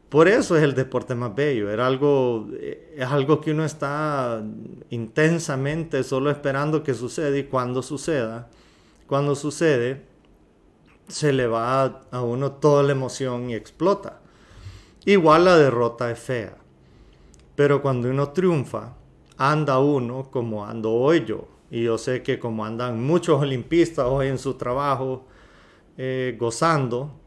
Por 0.08 0.26
eso 0.26 0.56
es 0.56 0.64
el 0.64 0.74
deporte 0.74 1.14
más 1.14 1.34
bello, 1.36 1.70
era 1.70 1.86
algo, 1.86 2.48
eh, 2.54 2.94
es 2.96 3.06
algo 3.06 3.40
que 3.40 3.52
uno 3.52 3.64
está 3.64 4.42
intensamente 4.90 6.02
solo 6.02 6.30
esperando 6.30 6.82
que 6.82 6.94
suceda 6.94 7.36
y 7.38 7.44
cuando 7.44 7.80
suceda, 7.82 8.50
cuando 9.06 9.36
sucede, 9.36 10.02
se 11.06 11.32
le 11.32 11.46
va 11.46 11.84
a 12.10 12.22
uno 12.22 12.52
toda 12.52 12.82
la 12.82 12.92
emoción 12.92 13.50
y 13.50 13.54
explota. 13.54 14.19
Igual 15.04 15.44
la 15.44 15.56
derrota 15.56 16.10
es 16.10 16.18
fea. 16.18 16.56
Pero 17.54 17.82
cuando 17.82 18.08
uno 18.08 18.30
triunfa, 18.30 18.96
anda 19.36 19.78
uno 19.78 20.30
como 20.30 20.66
ando 20.66 20.92
hoy 20.92 21.24
yo. 21.24 21.48
Y 21.70 21.84
yo 21.84 21.98
sé 21.98 22.22
que 22.22 22.38
como 22.38 22.64
andan 22.64 23.02
muchos 23.02 23.40
olimpistas 23.40 24.06
hoy 24.06 24.28
en 24.28 24.38
su 24.38 24.54
trabajo, 24.54 25.26
eh, 25.96 26.36
gozando 26.38 27.20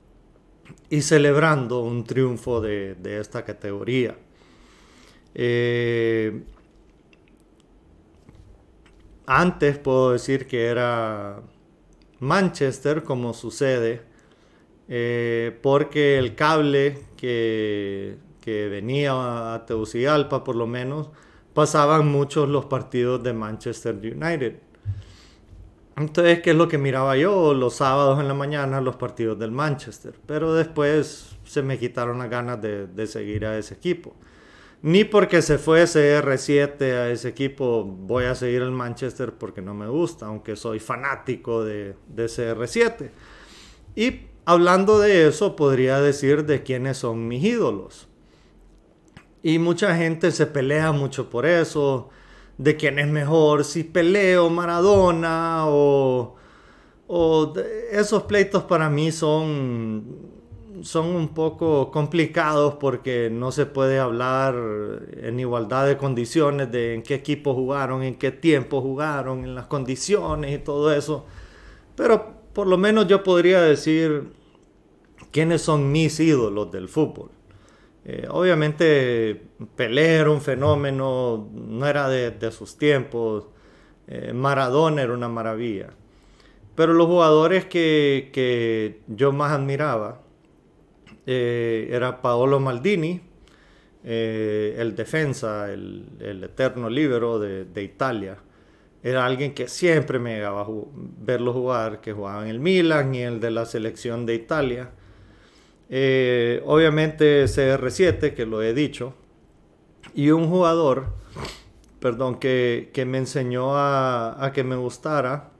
y 0.89 1.01
celebrando 1.01 1.81
un 1.81 2.03
triunfo 2.03 2.61
de, 2.61 2.97
esta 3.19 3.43
categoría. 3.43 4.15
Eh, 5.33 6.43
antes 9.25 9.77
puedo 9.79 10.11
decir 10.11 10.47
que 10.47 10.65
era 10.65 11.41
Manchester, 12.19 13.03
como 13.03 13.33
sucede, 13.33 14.12
eh, 14.89 15.57
porque 15.61 16.17
el 16.17 16.35
cable 16.35 16.99
que, 17.17 18.17
que 18.41 18.67
venía 18.67 19.53
a 19.53 19.65
Tegucigalpa, 19.65 20.43
por 20.43 20.55
lo 20.55 20.67
menos, 20.67 21.09
pasaban 21.53 22.07
muchos 22.07 22.49
los 22.49 22.65
partidos 22.65 23.23
de 23.23 23.33
Manchester 23.33 23.95
United. 23.95 24.59
Entonces, 25.95 26.41
¿qué 26.41 26.51
es 26.51 26.55
lo 26.55 26.67
que 26.67 26.77
miraba 26.77 27.15
yo? 27.15 27.53
Los 27.53 27.75
sábados 27.75 28.19
en 28.19 28.27
la 28.27 28.33
mañana 28.33 28.81
los 28.81 28.95
partidos 28.95 29.37
del 29.37 29.51
Manchester. 29.51 30.15
Pero 30.25 30.53
después 30.53 31.37
se 31.43 31.61
me 31.61 31.77
quitaron 31.77 32.17
las 32.17 32.29
ganas 32.29 32.59
de, 32.61 33.07
seguir 33.07 33.45
a 33.45 33.57
ese 33.57 33.75
equipo. 33.75 34.15
Ni 34.81 35.05
porque 35.05 35.41
se 35.41 35.57
fue 35.57 35.83
CR7 35.83 36.81
a 36.81 37.09
ese 37.09 37.29
equipo 37.29 37.85
voy 37.85 38.25
a 38.25 38.35
seguir 38.35 38.63
el 38.63 38.71
Manchester 38.71 39.33
porque 39.33 39.61
no 39.61 39.73
me 39.73 39.87
gusta, 39.87 40.25
aunque 40.25 40.57
soy 40.57 40.79
fanático 40.79 41.63
de, 41.63 41.95
de 42.07 42.25
CR7. 42.25 43.09
Y 43.95 44.32
hablando 44.45 44.99
de 44.99 45.27
eso, 45.27 45.55
podría 45.55 46.01
decir 46.01 46.45
de 46.45 46.63
quiénes 46.63 46.97
son 46.97 47.27
mis 47.27 47.43
ídolos. 47.43 48.07
Y 49.41 49.59
mucha 49.59 49.95
gente 49.95 50.31
se 50.31 50.45
pelea 50.45 50.91
mucho 50.91 51.29
por 51.29 51.45
eso, 51.45 52.09
de 52.57 52.77
quién 52.77 52.99
es 52.99 53.07
mejor, 53.07 53.63
si 53.65 53.83
peleo 53.83 54.49
Maradona 54.49 55.65
o, 55.67 56.35
o 57.07 57.53
esos 57.91 58.23
pleitos 58.23 58.63
para 58.63 58.89
mí 58.89 59.11
son, 59.11 60.05
son 60.81 61.07
un 61.07 61.29
poco 61.29 61.91
complicados 61.91 62.75
porque 62.75 63.29
no 63.31 63.51
se 63.51 63.65
puede 63.65 63.99
hablar 63.99 64.55
en 65.17 65.39
igualdad 65.39 65.87
de 65.87 65.97
condiciones 65.97 66.71
de 66.71 66.93
en 66.93 67.03
qué 67.03 67.15
equipo 67.15 67.53
jugaron, 67.53 68.03
en 68.03 68.15
qué 68.15 68.31
tiempo 68.31 68.81
jugaron, 68.81 69.43
en 69.43 69.55
las 69.55 69.65
condiciones 69.65 70.55
y 70.55 70.59
todo 70.63 70.93
eso. 70.93 71.25
Pero 71.95 72.42
por 72.53 72.67
lo 72.67 72.77
menos 72.77 73.07
yo 73.07 73.23
podría 73.23 73.61
decir 73.61 74.31
quiénes 75.31 75.61
son 75.61 75.91
mis 75.91 76.19
ídolos 76.19 76.71
del 76.71 76.87
fútbol. 76.87 77.31
Eh, 78.05 78.27
obviamente 78.29 79.41
Pelé 79.75 80.15
era 80.15 80.29
un 80.29 80.41
fenómeno, 80.41 81.49
no 81.53 81.87
era 81.87 82.09
de, 82.09 82.51
sus 82.51 82.77
tiempos, 82.77 83.45
eh, 84.07 84.33
Maradona 84.33 85.01
era 85.01 85.13
una 85.13 85.29
maravilla. 85.29 85.89
Pero 86.75 86.93
los 86.93 87.07
jugadores 87.07 87.65
que, 87.65 89.01
yo 89.07 89.31
más 89.31 89.51
admiraba 89.51 90.21
eh, 91.25 91.87
era 91.91 92.21
Paolo 92.21 92.59
Maldini, 92.59 93.21
el 94.03 94.95
defensa, 94.97 95.71
el, 95.71 96.43
eterno 96.43 96.89
libero 96.89 97.39
de, 97.39 97.63
de, 97.63 97.83
Italia. 97.83 98.37
Era 99.03 99.25
alguien 99.25 99.53
que 99.53 99.67
siempre 99.67 100.17
me 100.17 100.35
llegaba 100.35 100.61
a 100.61 100.67
verlo 101.19 101.51
jugar, 101.51 101.99
que 101.99 102.13
jugaba 102.13 102.43
en 102.43 102.49
el 102.49 102.61
Milan 102.61 103.13
y 103.13 103.21
el 103.21 103.41
de 103.41 103.51
la 103.51 103.65
selección 103.65 104.25
de 104.25 104.35
Italia. 104.35 104.91
Eh, 105.89 106.63
obviamente 106.65 107.43
CR7, 107.43 108.33
que 108.33 108.45
lo 108.45 108.63
he 108.63 108.73
dicho. 108.73 109.13
Y 110.15 110.31
un 110.31 110.49
jugador, 110.49 111.07
perdón, 111.99 112.39
que, 112.39 112.91
me 113.05 113.17
enseñó 113.17 113.75
a, 113.75 114.51
que 114.53 114.63
me 114.63 114.77
gustara. 114.77 115.51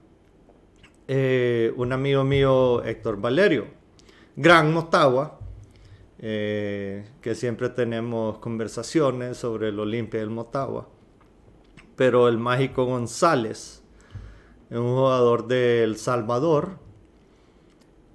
Eh, 1.10 1.74
un 1.76 1.92
amigo 1.92 2.24
mío, 2.24 2.82
Héctor 2.86 3.20
Valerio. 3.20 3.68
Gran 4.38 4.74
Motagua. 4.74 5.40
Eh, 6.26 7.04
que 7.20 7.36
siempre 7.36 7.68
tenemos 7.68 8.38
conversaciones 8.38 9.36
sobre 9.36 9.68
el 9.68 9.80
Olimpia 9.82 10.22
del 10.22 10.30
Motagua. 10.30 10.88
Pero 11.96 12.28
el 12.28 12.38
mágico 12.38 12.86
González, 12.86 13.84
un 14.70 14.96
jugador 14.96 15.48
de 15.48 15.84
El 15.84 15.98
Salvador, 15.98 16.80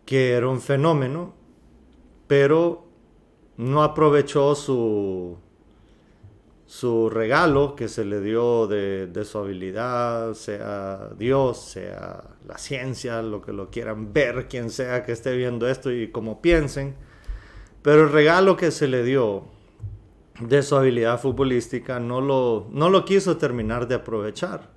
que 0.04 0.32
era 0.32 0.48
un 0.48 0.60
fenómeno 0.60 1.38
pero 2.28 2.84
no 3.56 3.82
aprovechó 3.82 4.54
su, 4.54 5.36
su 6.66 7.10
regalo 7.10 7.74
que 7.74 7.88
se 7.88 8.04
le 8.04 8.20
dio 8.20 8.68
de, 8.68 9.10
su 9.24 9.38
habilidad, 9.38 10.34
sea 10.34 11.08
Dios, 11.18 11.58
sea 11.58 12.22
la 12.46 12.58
ciencia, 12.58 13.22
lo 13.22 13.42
que 13.42 13.52
lo 13.52 13.70
quieran 13.70 14.12
ver, 14.12 14.46
quien 14.46 14.70
sea 14.70 15.04
que 15.04 15.12
esté 15.12 15.36
viendo 15.36 15.66
esto 15.66 15.90
y 15.90 16.12
como 16.12 16.40
piensen. 16.40 16.94
Pero 17.82 18.02
el 18.02 18.12
regalo 18.12 18.56
que 18.56 18.70
se 18.70 18.86
le 18.86 19.02
dio 19.02 19.44
de 20.40 20.62
su 20.62 20.76
habilidad 20.76 21.20
futbolística 21.20 21.98
no 22.00 22.20
lo, 22.20 22.68
no 22.70 22.90
lo 22.90 23.04
quiso 23.04 23.36
terminar 23.36 23.88
de 23.88 23.96
aprovechar. 23.96 24.70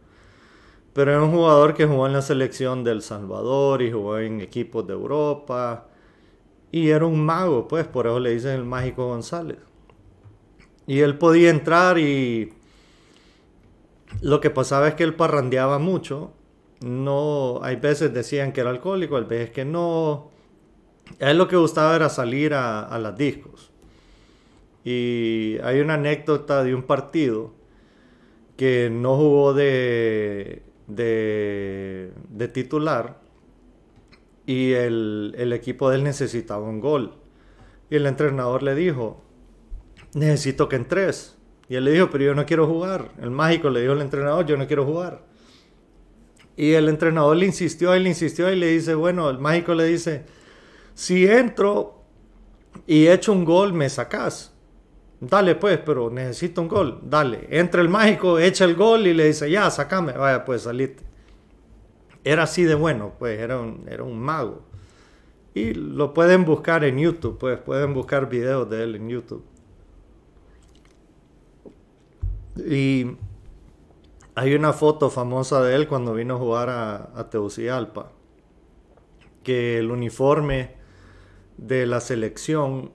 Pero 0.94 1.12
era 1.12 1.24
un 1.24 1.32
jugador 1.32 1.74
que 1.74 1.86
jugó 1.86 2.08
en 2.08 2.14
la 2.14 2.22
selección 2.22 2.84
del 2.84 3.02
Salvador 3.02 3.82
y 3.82 3.92
jugó 3.92 4.18
en 4.18 4.42
equipos 4.42 4.86
de 4.88 4.94
Europa 4.94 5.88
y 6.72 6.90
era 6.90 7.06
un 7.06 7.26
mago, 7.26 7.68
pues, 7.68 7.88
por 7.88 8.08
eso 8.08 8.20
le 8.20 8.32
dicen 8.32 8.52
el 8.52 8.66
mágico 8.66 9.08
González. 9.08 9.58
Y 10.88 11.00
él 11.00 11.18
podía 11.18 11.50
entrar 11.50 11.98
y 11.98 12.54
lo 14.22 14.42
que 14.42 14.50
pasaba 14.50 14.88
es 14.90 14.96
que 14.96 15.04
él 15.04 15.16
parrandeaba 15.16 15.80
mucho. 15.80 16.34
No, 16.82 17.60
hay 17.64 17.76
veces 17.78 18.14
decían 18.14 18.52
que 18.54 18.62
era 18.62 18.72
alcohólico, 18.72 19.18
hay 19.18 19.26
veces 19.26 19.52
que 19.52 19.66
no. 19.66 20.32
A 21.22 21.32
él 21.32 21.38
lo 21.38 21.48
que 21.48 21.56
gustaba 21.58 21.96
era 21.96 22.10
salir 22.10 22.54
a, 22.54 22.82
a 22.84 23.00
las 23.00 23.18
discos. 23.18 23.71
Y 24.84 25.58
hay 25.64 25.80
una 25.80 25.96
anécdota 25.96 26.64
de 26.64 26.74
un 26.74 26.84
partido 26.84 27.54
que 28.58 28.90
no 28.92 29.16
jugó 29.18 29.54
de, 29.54 30.62
titular 32.54 33.22
y 34.46 34.74
el, 34.74 35.52
equipo 35.54 35.90
de 35.90 35.98
él 35.98 36.04
necesitaba 36.04 36.68
un 36.68 36.80
gol. 36.80 37.16
Y 37.90 37.96
el 37.96 38.06
entrenador 38.06 38.64
le 38.64 38.76
dijo, 38.76 39.22
necesito 40.14 40.70
que 40.70 40.76
entres. 40.78 41.38
Y 41.70 41.76
él 41.76 41.86
le 41.86 41.92
dijo, 41.92 42.10
pero 42.12 42.24
yo 42.26 42.36
no 42.36 42.46
quiero 42.46 42.68
jugar. 42.68 43.12
El 43.22 43.32
mágico 43.32 43.70
le 43.70 43.82
dijo 43.82 43.94
al 43.94 44.02
entrenador, 44.02 44.46
yo 44.46 44.58
no 44.58 44.68
quiero 44.68 44.86
jugar. 44.86 45.26
Y 46.56 46.74
el 46.74 46.90
entrenador 46.90 47.38
le 47.38 47.46
insistió 47.46 47.96
y 47.96 48.00
le 48.00 48.10
insistió 48.10 48.52
y 48.52 48.56
le 48.56 48.68
dice, 48.68 48.94
bueno, 48.94 49.30
el 49.30 49.40
mágico 49.40 49.74
le 49.74 49.86
dice, 49.86 50.26
si 50.94 51.26
entro 51.26 52.04
y 52.86 53.08
echo 53.08 53.32
un 53.32 53.46
gol, 53.46 53.74
me 53.74 53.90
sacas. 53.90 54.51
Dale 55.22 55.56
pues, 55.56 55.80
pero 55.86 56.10
necesito 56.10 56.62
un 56.62 56.68
gol. 56.68 57.00
Dale. 57.04 57.48
Entra 57.50 57.82
el 57.82 57.88
mágico, 57.88 58.40
echa 58.40 58.66
el 58.66 58.76
gol 58.76 59.08
y 59.08 59.14
le 59.14 59.28
dice, 59.28 59.50
ya, 59.50 59.70
sacame. 59.70 60.12
Vaya, 60.14 60.44
pues 60.44 60.64
salite 60.64 61.12
era 62.24 62.44
así 62.44 62.64
de 62.64 62.76
bueno, 62.76 63.14
pues 63.18 63.40
era 63.40 63.60
un, 63.60 63.86
era 63.90 64.04
un 64.04 64.20
mago. 64.20 64.62
Y 65.54 65.74
lo 65.74 66.14
pueden 66.14 66.46
buscar 66.46 66.84
en 66.84 66.98
YouTube, 66.98 67.38
pues 67.38 67.60
pueden 67.60 67.94
buscar 67.94 68.30
videos 68.30 68.70
de 68.70 68.84
él 68.84 68.96
en 68.96 69.10
YouTube. 69.10 69.44
Y 72.58 73.18
hay 74.36 74.54
una 74.54 74.74
foto 74.74 75.10
famosa 75.10 75.62
de 75.64 75.76
él 75.76 75.88
cuando 75.88 76.14
vino 76.14 76.36
a 76.36 76.38
jugar 76.38 76.70
a, 76.70 76.96
a 77.16 77.30
que 79.44 79.80
el 79.80 79.92
uniforme 79.92 80.76
de 81.58 81.86
la 81.86 82.00
selección 82.00 82.92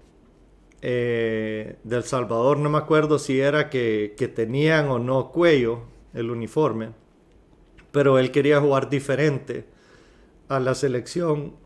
eh, 0.88 1.78
del 1.82 2.04
Salvador, 2.04 2.58
no 2.58 2.70
me 2.70 2.78
acuerdo 2.78 3.18
si 3.18 3.40
era 3.40 3.70
que, 3.70 4.14
que 4.16 4.28
tenían 4.28 4.86
o 4.86 5.00
no 5.00 5.32
cuello 5.32 5.80
el 6.14 6.30
uniforme, 6.30 6.90
pero 7.90 8.20
él 8.20 8.30
quería 8.30 8.60
jugar 8.60 8.88
diferente 8.88 9.66
a 10.46 10.60
la 10.60 10.76
selección. 10.76 11.56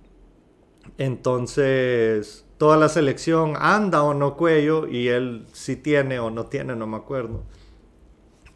Entonces, 0.96 2.46
toda 2.56 2.78
la 2.78 2.88
selección 2.88 3.56
anda 3.58 4.02
o 4.04 4.14
no 4.14 4.38
cuello 4.38 4.88
y 4.88 5.08
él 5.08 5.44
sí 5.52 5.76
tiene 5.76 6.18
o 6.18 6.30
no 6.30 6.46
tiene, 6.46 6.74
no 6.74 6.86
me 6.86 6.96
acuerdo. 6.96 7.42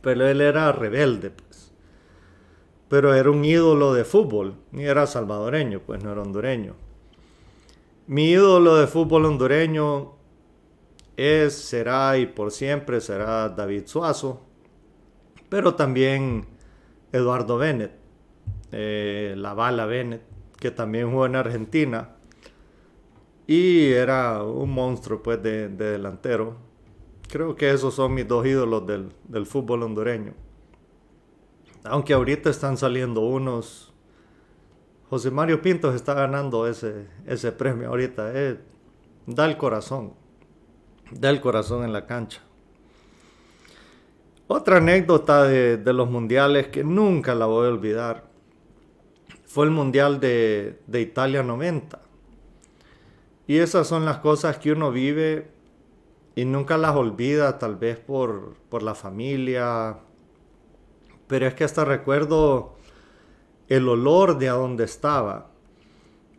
Pero 0.00 0.26
él 0.26 0.40
era 0.40 0.72
rebelde, 0.72 1.28
pues. 1.28 1.72
Pero 2.88 3.12
era 3.12 3.30
un 3.30 3.44
ídolo 3.44 3.92
de 3.92 4.04
fútbol, 4.04 4.54
ni 4.72 4.84
era 4.84 5.06
salvadoreño, 5.06 5.80
pues 5.80 6.02
no 6.02 6.10
era 6.10 6.22
hondureño. 6.22 6.74
Mi 8.06 8.30
ídolo 8.30 8.76
de 8.76 8.86
fútbol 8.86 9.26
hondureño 9.26 10.23
es, 11.16 11.54
será 11.54 12.18
y 12.18 12.26
por 12.26 12.50
siempre 12.50 13.00
será 13.00 13.48
David 13.48 13.84
Suazo, 13.86 14.42
pero 15.48 15.74
también 15.74 16.46
Eduardo 17.12 17.58
Bennett. 17.58 17.92
eh, 18.72 19.34
la 19.36 19.54
Bala 19.54 19.86
Bennett, 19.86 20.22
que 20.58 20.70
también 20.70 21.10
jugó 21.10 21.26
en 21.26 21.36
Argentina. 21.36 22.16
Y 23.46 23.92
era 23.92 24.42
un 24.42 24.70
monstruo 24.70 25.22
pues 25.22 25.42
de, 25.42 25.68
delantero. 25.68 26.56
Creo 27.28 27.56
que 27.56 27.70
esos 27.70 27.94
son 27.94 28.14
mis 28.14 28.26
dos 28.28 28.46
ídolos 28.46 28.86
del, 28.86 29.12
del 29.28 29.46
fútbol 29.46 29.82
hondureño. 29.82 30.34
Aunque 31.84 32.14
ahorita 32.14 32.50
están 32.50 32.76
saliendo 32.76 33.20
unos 33.20 33.92
José 35.10 35.30
Mario 35.30 35.62
Pintos 35.62 35.94
está 35.94 36.14
ganando 36.14 36.66
ese, 36.66 37.06
ese 37.26 37.52
premio 37.52 37.88
ahorita. 37.88 38.32
Eh, 38.34 38.58
da 39.26 39.46
el 39.46 39.56
corazón. 39.56 40.14
Da 41.10 41.30
el 41.30 41.40
corazón 41.40 41.84
en 41.84 41.92
la 41.92 42.06
cancha. 42.06 42.40
Otra 44.46 44.76
anécdota 44.76 45.44
de, 45.44 45.92
los 45.92 46.10
mundiales 46.10 46.68
que 46.68 46.84
nunca 46.84 47.34
la 47.34 47.46
voy 47.46 47.66
a 47.66 47.70
olvidar 47.70 48.24
fue 49.46 49.64
el 49.64 49.70
mundial 49.70 50.20
de, 50.20 50.78
Italia 50.92 51.42
90. 51.42 51.98
Y 53.46 53.58
esas 53.58 53.86
son 53.86 54.04
las 54.04 54.18
cosas 54.18 54.58
que 54.58 54.72
uno 54.72 54.90
vive 54.90 55.48
y 56.34 56.44
nunca 56.44 56.76
las 56.76 56.94
olvida, 56.94 57.58
tal 57.58 57.76
vez 57.76 57.98
por, 57.98 58.54
por 58.68 58.82
la 58.82 58.94
familia. 58.94 59.98
Pero 61.26 61.46
es 61.46 61.54
que 61.54 61.64
hasta 61.64 61.84
recuerdo 61.84 62.74
el 63.68 63.88
olor 63.88 64.38
de 64.38 64.50
a 64.50 64.52
donde 64.52 64.84
estaba. 64.84 65.53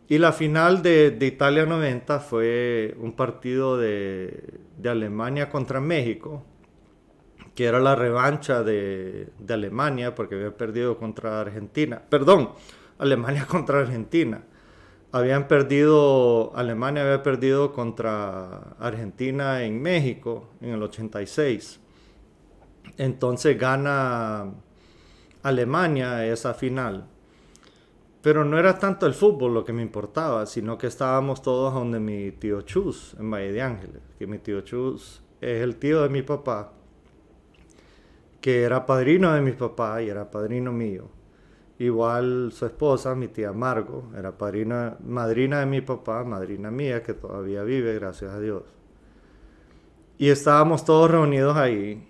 Y 0.08 0.18
la 0.18 0.32
final 0.32 0.82
de, 0.82 1.16
Italia 1.20 1.66
90 1.66 2.20
fue 2.20 2.96
un 3.00 3.14
partido 3.14 3.76
de, 3.76 4.60
Alemania 4.84 5.50
contra 5.50 5.80
México, 5.80 6.44
que 7.56 7.64
era 7.64 7.80
la 7.80 7.96
revancha 7.96 8.62
de, 8.62 9.30
Alemania 9.48 10.14
porque 10.14 10.36
había 10.36 10.56
perdido 10.56 10.96
contra 10.96 11.40
Argentina. 11.40 12.00
Perdón, 12.08 12.50
Alemania 12.98 13.46
contra 13.50 13.80
Argentina. 13.80 14.44
Habían 15.10 15.48
perdido, 15.48 16.52
Alemania 16.54 17.02
había 17.02 17.22
perdido 17.22 17.72
contra 17.72 18.74
Argentina 18.78 19.64
en 19.64 19.82
México 19.82 20.50
en 20.60 20.70
el 20.70 20.82
86. 20.82 21.80
Entonces 22.96 23.58
gana 23.58 24.52
Alemania 25.42 26.24
esa 26.26 26.54
final. 26.54 27.08
Pero 28.26 28.44
no 28.44 28.58
era 28.58 28.76
tanto 28.76 29.06
el 29.06 29.14
fútbol 29.14 29.54
lo 29.54 29.64
que 29.64 29.72
me 29.72 29.82
importaba, 29.82 30.46
sino 30.46 30.76
que 30.76 30.88
estábamos 30.88 31.42
todos 31.42 31.72
donde 31.72 32.00
mi 32.00 32.32
tío 32.32 32.62
Chus, 32.62 33.14
en 33.20 33.30
Valle 33.30 33.52
de 33.52 33.62
Ángeles. 33.62 34.02
Que 34.18 34.26
mi 34.26 34.38
tío 34.38 34.62
Chus 34.62 35.22
es 35.40 35.62
el 35.62 35.76
tío 35.76 36.02
de 36.02 36.08
mi 36.08 36.22
papá, 36.22 36.72
que 38.40 38.64
era 38.64 38.84
padrino 38.84 39.32
de 39.32 39.40
mi 39.42 39.52
papá 39.52 40.02
y 40.02 40.08
era 40.08 40.28
padrino 40.28 40.72
mío. 40.72 41.08
Igual 41.78 42.50
su 42.50 42.66
esposa, 42.66 43.14
mi 43.14 43.28
tía 43.28 43.52
Margo, 43.52 44.10
era 44.18 44.36
padrina, 44.36 44.96
madrina 45.06 45.60
de 45.60 45.66
mi 45.66 45.80
papá, 45.80 46.24
madrina 46.24 46.68
mía, 46.68 47.04
que 47.04 47.14
todavía 47.14 47.62
vive, 47.62 47.94
gracias 47.94 48.32
a 48.32 48.40
Dios. 48.40 48.64
Y 50.18 50.30
estábamos 50.30 50.84
todos 50.84 51.12
reunidos 51.12 51.56
ahí, 51.56 52.08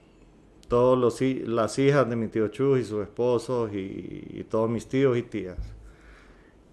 todos 0.66 0.96
los, 0.96 1.20
las 1.46 1.78
hijas 1.78 2.08
de 2.08 2.16
mi 2.16 2.28
tío 2.28 2.48
Chus 2.48 2.80
y 2.80 2.84
sus 2.84 3.02
esposos 3.02 3.70
y 3.74 4.46
todos 4.48 4.70
mis 4.70 4.88
tíos 4.88 5.14
y 5.18 5.22
tías. 5.22 5.75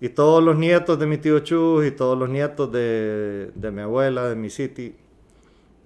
Y 0.03 0.09
todos 0.09 0.43
los 0.43 0.57
nietos 0.57 0.99
de 0.99 1.05
mi 1.05 1.17
tío 1.17 1.39
Chus 1.39 1.85
y 1.85 1.91
todos 1.91 2.17
los 2.17 2.27
nietos 2.27 2.69
de, 2.73 3.53
mi 3.55 3.81
abuela, 3.83 4.27
de 4.27 4.35
mi 4.35 4.49
city, 4.49 4.97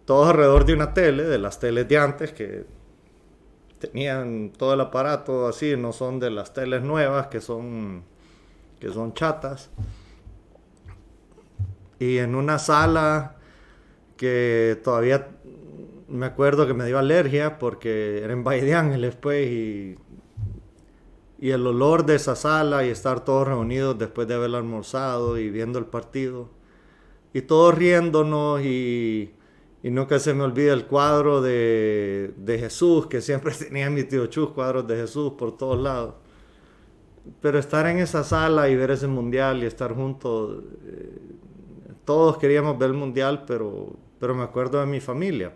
todos 0.06 0.30
alrededor 0.30 0.65
de 0.65 0.73
una 0.73 0.91
tele, 0.91 1.21
de 1.25 1.38
las 1.38 1.60
teles 1.60 1.88
de 1.88 1.99
antes, 1.99 2.32
que 2.34 2.65
tenían 3.77 4.53
todo 4.58 4.73
el 4.73 4.82
aparato 4.82 5.45
así, 5.47 5.77
no 5.77 5.93
son 5.93 6.19
de 6.19 6.32
las 6.32 6.51
teles 6.51 6.82
nuevas, 6.82 7.27
que 7.27 7.41
son, 7.41 8.06
que 8.80 8.89
son 8.89 9.13
chatas. 9.13 9.69
Y 11.99 12.17
en 12.17 12.34
una 12.34 12.58
sala 12.58 13.36
que 14.15 14.82
todavía 14.84 15.27
me 16.08 16.25
acuerdo 16.25 16.65
que 16.65 16.73
me 16.73 16.88
dio 16.88 16.97
alergia 16.97 17.60
porque 17.60 18.23
era 18.23 18.34
en 18.34 18.43
Valle 18.43 18.65
de 18.65 18.73
Ángeles, 18.73 19.15
pues, 19.15 19.95
y 21.39 21.52
el 21.52 21.65
olor 21.67 22.06
de 22.06 22.15
esa 22.15 22.36
sala 22.36 22.86
y 22.86 22.89
estar 22.89 23.23
todos 23.23 23.47
reunidos 23.47 23.97
después 23.97 24.28
de 24.28 24.34
haber 24.36 24.56
almorzado 24.56 25.38
y 25.38 25.50
viendo 25.50 25.78
el 25.80 25.86
partido. 25.86 26.50
Y 27.34 27.41
todos 27.41 27.76
riéndonos 27.76 28.62
y, 28.62 29.34
y 29.84 29.91
nunca 29.91 30.19
se 30.19 30.34
me 30.34 30.43
olvida 30.43 30.73
el 30.73 30.86
cuadro 30.86 31.41
de, 31.41 32.34
de 32.38 32.60
Jesús, 32.60 33.08
que 33.08 33.21
siempre 33.21 33.54
tenía 33.60 33.89
mi 33.89 34.04
tío 34.04 34.26
Chus 34.28 34.50
cuadros 34.50 34.88
de 34.88 34.95
Jesús 34.95 35.34
por 35.38 35.56
todos 35.56 35.80
lados. 35.80 36.15
Pero 37.41 37.60
estar 37.60 37.86
en 37.88 38.00
esa 38.00 38.23
sala 38.23 38.69
y 38.69 38.76
ver 38.76 38.91
ese 38.91 39.08
mundial 39.08 39.62
y 39.62 39.65
estar 39.65 39.93
juntos, 39.93 40.63
eh, 40.86 41.19
todos 42.06 42.38
queríamos 42.38 42.78
ver 42.80 42.91
el 42.91 42.95
mundial, 42.95 43.43
pero, 43.45 43.97
pero 44.19 44.34
me 44.34 44.43
acuerdo 44.43 44.80
de 44.80 44.86
mi 44.86 45.02
familia. 45.02 45.54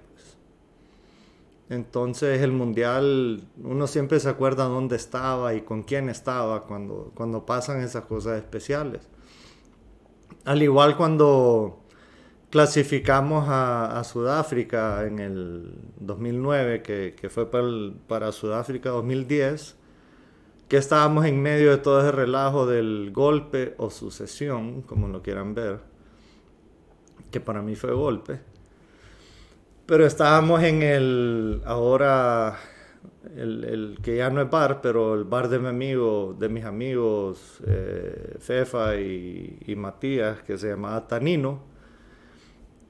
Entonces 1.72 2.42
el 2.42 2.52
mundial, 2.52 3.46
uno 3.64 3.88
siempre 3.88 4.20
se 4.20 4.28
acuerda 4.28 4.66
dónde 4.66 4.98
estaba 4.98 5.54
y 5.54 5.62
con 5.62 5.84
quién 5.84 6.10
estaba 6.10 6.64
cuando, 6.64 7.14
cuando 7.16 7.46
pasan 7.46 7.80
esas 7.80 8.04
cosas 8.04 8.40
especiales. 8.40 9.08
Al 10.44 10.62
igual 10.62 10.98
cuando 10.98 11.80
clasificamos 12.50 13.46
a, 13.48 14.04
Sudáfrica 14.04 15.08
en 15.08 15.20
el 15.20 15.74
2009, 16.02 16.82
que, 16.82 17.30
fue 17.30 17.50
para, 17.50 17.70
para, 18.06 18.34
Sudáfrica 18.34 18.90
2010, 18.90 19.78
que 20.68 20.76
estábamos 20.76 21.26
en 21.26 21.42
medio 21.42 21.72
de 21.72 21.78
todo 21.78 22.02
ese 22.02 22.12
relajo 22.12 22.66
del 22.66 23.12
golpe 23.14 23.76
o 23.78 23.90
sucesión, 23.90 24.82
como 24.82 25.08
lo 25.08 25.22
quieran 25.22 25.56
ver, 25.56 25.80
que 27.32 27.40
para 27.40 27.62
mí 27.62 27.78
fue 27.78 27.94
golpe 27.94 28.51
pero 29.86 30.06
estábamos 30.06 30.64
en 30.64 30.84
el, 30.84 31.62
ahora, 31.66 32.58
el, 33.36 33.98
que 34.02 34.18
ya 34.18 34.30
no 34.30 34.42
es 34.42 34.50
bar, 34.50 34.82
pero 34.82 35.16
el 35.16 35.24
bar 35.24 35.50
de 35.50 35.60
mi 35.60 35.68
amigo, 35.68 36.36
de 36.38 36.50
mis 36.50 36.66
amigos, 36.66 37.62
eh, 37.68 38.36
Fefa 38.40 38.96
y, 38.96 39.74
Matías, 39.76 40.42
que 40.44 40.58
se 40.58 40.70
llamaba 40.70 41.08
Tanino. 41.08 41.64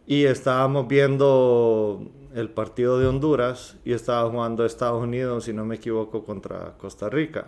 Y 0.05 0.25
estábamos 0.25 0.87
viendo 0.87 2.11
el 2.33 2.49
partido 2.49 2.99
de 2.99 3.07
Honduras 3.07 3.77
y 3.85 3.93
estaba 3.93 4.29
jugando 4.29 4.65
Estados 4.65 5.01
Unidos, 5.01 5.45
si 5.45 5.53
no 5.53 5.65
me 5.65 5.75
equivoco, 5.75 6.25
contra 6.25 6.77
Costa 6.77 7.09
Rica. 7.09 7.47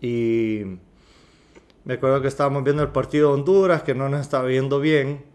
Y 0.00 0.62
me 1.84 1.94
acuerdo 1.94 2.20
que 2.22 2.28
estábamos 2.28 2.62
viendo 2.62 2.82
el 2.82 2.90
partido 2.90 3.28
de 3.28 3.34
Honduras, 3.34 3.82
que 3.82 3.94
no 3.94 4.08
nos 4.08 4.20
estaba 4.20 4.44
viendo 4.44 4.78
bien. 4.78 5.31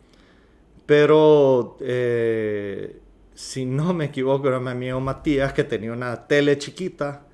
Pero 0.88 1.78
eh, 1.82 3.02
si 3.36 3.66
no 3.66 3.94
me 3.94 4.06
equivoco, 4.06 4.48
era 4.48 4.60
mi 4.60 4.72
amigo 4.72 5.00
Matías 5.02 5.54
que 5.54 5.66
tenía 5.66 5.92
una 5.92 6.28
tele 6.28 6.58
chiquita 6.58 7.28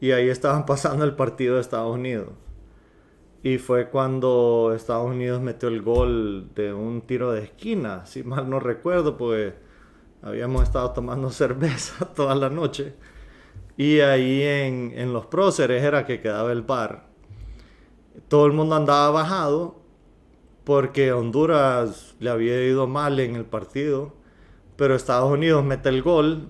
y 0.00 0.12
ahí 0.12 0.28
estaban 0.28 0.64
pasando 0.64 1.04
el 1.04 1.14
partido 1.14 1.56
de 1.56 1.62
Estados 1.62 1.94
Unidos. 1.94 2.28
Y 3.42 3.58
fue 3.58 3.90
cuando 3.90 4.72
Estados 4.74 5.10
Unidos 5.10 5.42
metió 5.42 5.68
el 5.68 5.82
gol 5.82 6.50
de 6.54 6.72
un 6.72 7.02
tiro 7.02 7.32
de 7.32 7.42
esquina, 7.42 8.06
si 8.06 8.22
mal 8.22 8.48
no 8.48 8.60
recuerdo, 8.60 9.16
pues 9.16 9.52
habíamos 10.22 10.62
estado 10.62 10.92
tomando 10.92 11.30
cerveza 11.32 12.06
toda 12.14 12.36
la 12.36 12.50
noche. 12.50 12.94
Y 13.76 13.98
ahí 13.98 14.42
en, 14.42 14.92
en 14.96 15.12
los 15.12 15.26
próceres 15.26 15.82
era 15.82 16.06
que 16.06 16.20
quedaba 16.20 16.52
el 16.52 16.62
bar. 16.62 17.08
Todo 18.28 18.46
el 18.46 18.52
mundo 18.52 18.76
andaba 18.76 19.10
bajado 19.10 19.81
porque 20.64 21.12
Honduras 21.12 22.14
le 22.20 22.30
había 22.30 22.64
ido 22.64 22.86
mal 22.86 23.18
en 23.20 23.36
el 23.36 23.44
partido, 23.44 24.14
pero 24.76 24.94
Estados 24.94 25.30
Unidos 25.30 25.64
mete 25.64 25.88
el 25.88 26.02
gol 26.02 26.48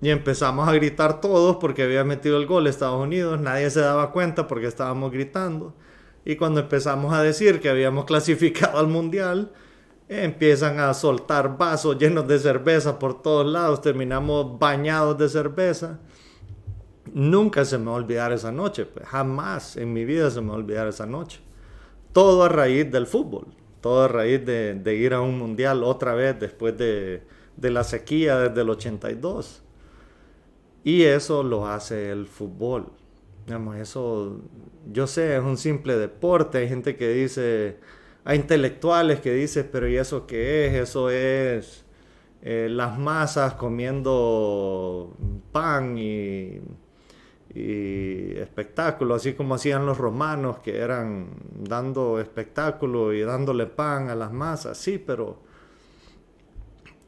y 0.00 0.10
empezamos 0.10 0.68
a 0.68 0.72
gritar 0.72 1.20
todos 1.20 1.56
porque 1.56 1.82
había 1.82 2.04
metido 2.04 2.38
el 2.38 2.46
gol 2.46 2.66
Estados 2.66 3.02
Unidos, 3.02 3.40
nadie 3.40 3.70
se 3.70 3.80
daba 3.80 4.12
cuenta 4.12 4.46
porque 4.46 4.66
estábamos 4.66 5.12
gritando. 5.12 5.74
Y 6.24 6.36
cuando 6.36 6.60
empezamos 6.60 7.14
a 7.14 7.22
decir 7.22 7.60
que 7.60 7.68
habíamos 7.68 8.04
clasificado 8.06 8.78
al 8.78 8.88
mundial, 8.88 9.52
empiezan 10.08 10.80
a 10.80 10.94
soltar 10.94 11.56
vasos 11.58 11.98
llenos 11.98 12.26
de 12.28 12.38
cerveza 12.38 12.98
por 12.98 13.22
todos 13.22 13.46
lados, 13.46 13.80
terminamos 13.80 14.58
bañados 14.58 15.18
de 15.18 15.28
cerveza. 15.28 15.98
Nunca 17.12 17.64
se 17.64 17.78
me 17.78 17.86
va 17.86 17.92
a 17.92 17.96
olvidar 17.96 18.32
esa 18.32 18.50
noche, 18.50 18.86
pues, 18.86 19.06
jamás 19.06 19.76
en 19.76 19.92
mi 19.92 20.04
vida 20.04 20.30
se 20.30 20.40
me 20.40 20.48
va 20.48 20.54
a 20.54 20.58
olvidar 20.58 20.88
esa 20.88 21.06
noche 21.06 21.45
todo 22.16 22.44
a 22.44 22.48
raíz 22.48 22.90
del 22.90 23.06
fútbol, 23.06 23.48
todo 23.82 24.04
a 24.04 24.08
raíz 24.08 24.42
de, 24.46 24.96
ir 24.98 25.12
a 25.12 25.20
un 25.20 25.38
mundial 25.38 25.84
otra 25.84 26.14
vez 26.14 26.40
después 26.40 26.74
de, 26.78 27.20
la 27.60 27.84
sequía 27.84 28.38
desde 28.38 28.62
el 28.62 28.70
82. 28.70 29.62
Y 30.82 31.02
eso 31.02 31.42
lo 31.42 31.66
hace 31.66 32.10
el 32.10 32.26
fútbol. 32.26 32.86
Digamos, 33.44 33.76
eso, 33.76 34.40
yo 34.90 35.06
sé, 35.06 35.36
es 35.36 35.42
un 35.42 35.58
simple 35.58 35.98
deporte. 35.98 36.56
Hay 36.56 36.70
gente 36.70 36.96
que 36.96 37.10
dice, 37.10 37.76
hay 38.24 38.38
intelectuales 38.38 39.20
que 39.20 39.34
dicen, 39.34 39.68
pero 39.70 39.86
¿y 39.86 39.98
eso 39.98 40.26
qué 40.26 40.68
es? 40.68 40.88
Eso 40.88 41.10
es 41.10 41.84
eh, 42.40 42.68
las 42.70 42.98
masas 42.98 43.52
comiendo 43.56 45.14
pan 45.52 45.98
y 45.98 46.62
y 47.58 48.36
espectáculo, 48.36 49.14
así 49.14 49.32
como 49.32 49.54
hacían 49.54 49.86
los 49.86 49.96
romanos 49.96 50.58
que 50.58 50.76
eran 50.76 51.30
dando 51.58 52.20
espectáculo 52.20 53.14
y 53.14 53.22
dándole 53.22 53.64
pan 53.64 54.10
a 54.10 54.14
las 54.14 54.30
masas, 54.30 54.76
sí, 54.76 54.98
pero 54.98 55.38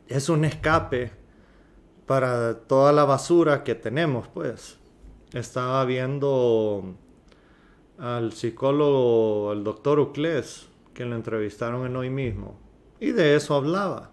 es 0.07 0.31
un 0.31 0.47
escape 0.47 1.11
para 2.07 2.61
toda 2.61 2.95
la 2.95 3.05
basura 3.05 3.63
que 3.63 3.75
tenemos, 3.75 4.27
pues. 4.29 4.79
Estaba 5.35 5.85
viendo 5.85 6.95
al 7.99 8.33
psicólogo, 8.33 9.53
el 9.53 9.65
doctor 9.65 10.01
Uclés, 10.01 10.71
que 10.95 11.05
lo 11.05 11.15
entrevistaron 11.15 11.85
en 11.85 11.95
hoy 11.95 12.09
mismo, 12.09 12.59
y 13.01 13.13
de 13.13 13.37
eso 13.37 13.55
hablaba. 13.55 14.13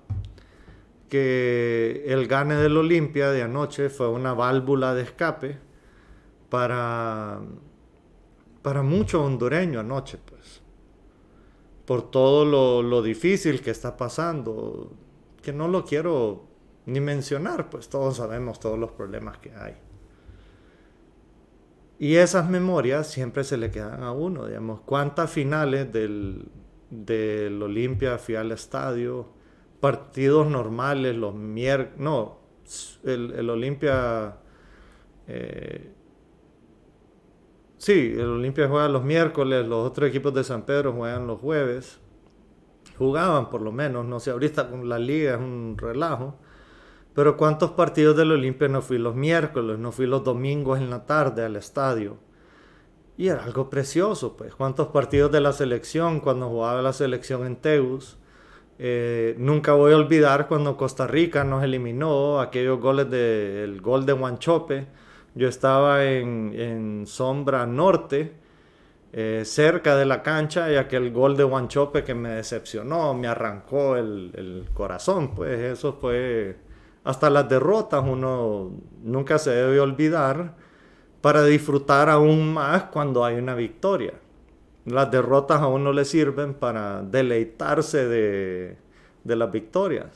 Que 1.07 2.03
el 2.07 2.27
gane 2.27 2.55
del 2.55 2.75
Olimpia 2.75 3.31
de 3.31 3.43
anoche 3.43 3.87
fue 3.89 4.09
una 4.09 4.33
válvula 4.33 4.93
de 4.93 5.03
escape 5.03 5.64
para, 6.49 7.39
para 8.61 8.81
mucho 8.83 9.23
hondureño 9.23 9.79
anoche, 9.79 10.17
pues. 10.25 10.61
Por 11.85 12.09
todo 12.09 12.45
lo, 12.45 12.81
lo 12.81 13.01
difícil 13.01 13.61
que 13.61 13.71
está 13.71 13.95
pasando, 13.95 14.91
que 15.41 15.53
no 15.53 15.67
lo 15.67 15.85
quiero 15.85 16.45
ni 16.85 16.99
mencionar, 16.99 17.69
pues 17.69 17.89
todos 17.89 18.17
sabemos 18.17 18.59
todos 18.59 18.79
los 18.79 18.91
problemas 18.91 19.37
que 19.37 19.53
hay. 19.53 19.75
Y 21.97 22.15
esas 22.15 22.49
memorias 22.49 23.07
siempre 23.07 23.43
se 23.43 23.57
le 23.57 23.71
quedan 23.71 24.03
a 24.03 24.11
uno, 24.11 24.47
digamos, 24.47 24.81
cuántas 24.81 25.31
finales 25.31 25.91
del, 25.93 26.45
del 26.89 27.61
Olimpia 27.61 28.17
fui 28.17 28.35
al 28.35 28.51
estadio, 28.51 29.29
partidos 29.79 30.47
normales, 30.47 31.15
los 31.15 31.33
miércoles, 31.33 31.99
no, 31.99 32.39
el, 33.03 33.31
el 33.31 33.49
Olimpia, 33.49 34.37
eh, 35.27 35.93
sí, 37.77 38.13
el 38.13 38.27
Olimpia 38.27 38.67
juega 38.67 38.87
los 38.89 39.03
miércoles, 39.03 39.67
los 39.67 39.87
otros 39.87 40.09
equipos 40.09 40.33
de 40.33 40.43
San 40.43 40.63
Pedro 40.63 40.93
juegan 40.93 41.27
los 41.27 41.39
jueves, 41.39 41.99
jugaban 42.97 43.49
por 43.49 43.61
lo 43.61 43.71
menos, 43.71 44.05
no 44.05 44.19
sé, 44.19 44.31
ahorita 44.31 44.69
con 44.69 44.87
la 44.87 44.99
liga 44.99 45.35
es 45.35 45.39
un 45.39 45.75
relajo, 45.77 46.37
pero 47.13 47.37
¿cuántos 47.37 47.71
partidos 47.71 48.17
del 48.17 48.31
Olimpia 48.31 48.67
no 48.67 48.81
fui 48.81 48.97
los 48.97 49.15
miércoles, 49.15 49.79
no 49.79 49.91
fui 49.91 50.05
los 50.05 50.23
domingos 50.23 50.79
en 50.79 50.89
la 50.89 51.05
tarde 51.05 51.45
al 51.45 51.55
estadio? 51.55 52.17
Y 53.17 53.29
era 53.29 53.43
algo 53.45 53.69
precioso, 53.69 54.35
pues. 54.35 54.53
¿Cuántos 54.55 54.87
partidos 54.87 55.31
de 55.31 55.39
la 55.39 55.53
selección 55.53 56.19
cuando 56.19 56.49
jugaba 56.49 56.81
la 56.81 56.91
selección 56.91 57.45
en 57.45 57.55
Teus? 57.55 58.17
Eh, 58.77 59.35
nunca 59.37 59.71
voy 59.71 59.93
a 59.93 59.97
olvidar 59.97 60.49
cuando 60.49 60.75
Costa 60.75 61.07
Rica 61.07 61.45
nos 61.45 61.63
eliminó 61.63 62.41
aquellos 62.41 62.79
goles 62.81 63.09
del 63.09 63.79
gol 63.81 64.05
de 64.05 64.13
Huanchope. 64.13 64.87
Yo 65.35 65.47
estaba 65.47 66.05
en, 66.05 67.03
Sombra 67.05 67.65
Norte, 67.65 68.33
eh, 69.13 69.43
cerca 69.45 69.95
de 69.95 70.05
la 70.05 70.23
cancha, 70.23 70.71
y 70.71 70.75
aquel 70.75 71.11
gol 71.11 71.37
de 71.37 71.43
Huanchope 71.43 72.03
que 72.03 72.15
me 72.15 72.29
decepcionó, 72.29 73.13
me 73.13 73.27
arrancó 73.27 73.95
el, 73.97 74.31
el 74.35 74.69
corazón. 74.73 75.35
Pues 75.35 75.59
eso 75.59 75.93
fue 75.93 76.57
hasta 77.05 77.29
las 77.29 77.47
derrotas 77.47 78.03
uno 78.03 78.71
nunca 79.03 79.37
se 79.37 79.51
debe 79.51 79.79
olvidar 79.79 80.55
para 81.21 81.43
disfrutar 81.43 82.09
aún 82.09 82.51
más 82.51 82.85
cuando 82.85 83.23
hay 83.23 83.35
una 83.35 83.53
victoria. 83.53 84.13
Las 84.85 85.11
derrotas 85.11 85.61
a 85.61 85.67
uno 85.67 85.93
le 85.93 86.03
sirven 86.03 86.55
para 86.55 87.03
deleitarse 87.03 88.07
de, 88.07 88.77
de 89.23 89.35
las 89.35 89.51
victorias. 89.51 90.07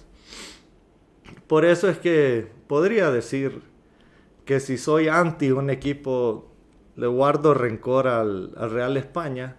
Por 1.48 1.64
eso 1.64 1.88
es 1.90 2.00
que 2.00 2.48
podría 2.68 3.12
decir 3.12 3.62
que 4.50 4.60
si 4.60 4.80
soy 4.80 5.08
anti 5.10 5.52
un 5.52 5.70
equipo, 5.70 6.50
le 6.96 7.06
guardo 7.06 7.54
rencor 7.54 8.08
al, 8.08 8.52
al 8.58 8.72
Real 8.72 8.98
España, 8.98 9.58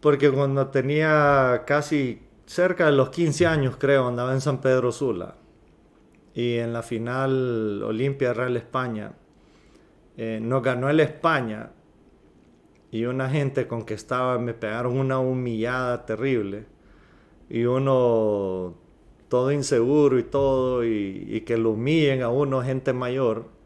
porque 0.00 0.30
cuando 0.30 0.68
tenía 0.68 1.64
casi 1.66 2.22
cerca 2.46 2.86
de 2.86 2.92
los 2.92 3.10
15 3.10 3.46
años, 3.46 3.76
creo, 3.78 4.08
andaba 4.08 4.32
en 4.32 4.40
San 4.40 4.62
Pedro 4.62 4.90
Sula 4.90 5.34
y 6.32 6.54
en 6.54 6.72
la 6.72 6.82
final 6.82 7.82
Olimpia 7.82 8.32
Real 8.32 8.56
España 8.56 9.12
eh, 10.16 10.38
nos 10.40 10.62
ganó 10.62 10.88
el 10.88 11.00
España 11.00 11.72
y 12.90 13.04
una 13.04 13.28
gente 13.28 13.66
con 13.66 13.84
que 13.84 13.92
estaba 13.92 14.38
me 14.38 14.54
pegaron 14.54 14.98
una 14.98 15.18
humillada 15.18 16.06
terrible 16.06 16.64
y 17.50 17.64
uno 17.64 18.78
todo 19.28 19.52
inseguro 19.52 20.18
y 20.18 20.22
todo 20.22 20.86
y, 20.86 21.42
que 21.46 21.58
lo 21.58 21.72
humillen 21.72 22.22
a 22.22 22.30
uno 22.30 22.62
gente 22.62 22.94
mayor 22.94 23.57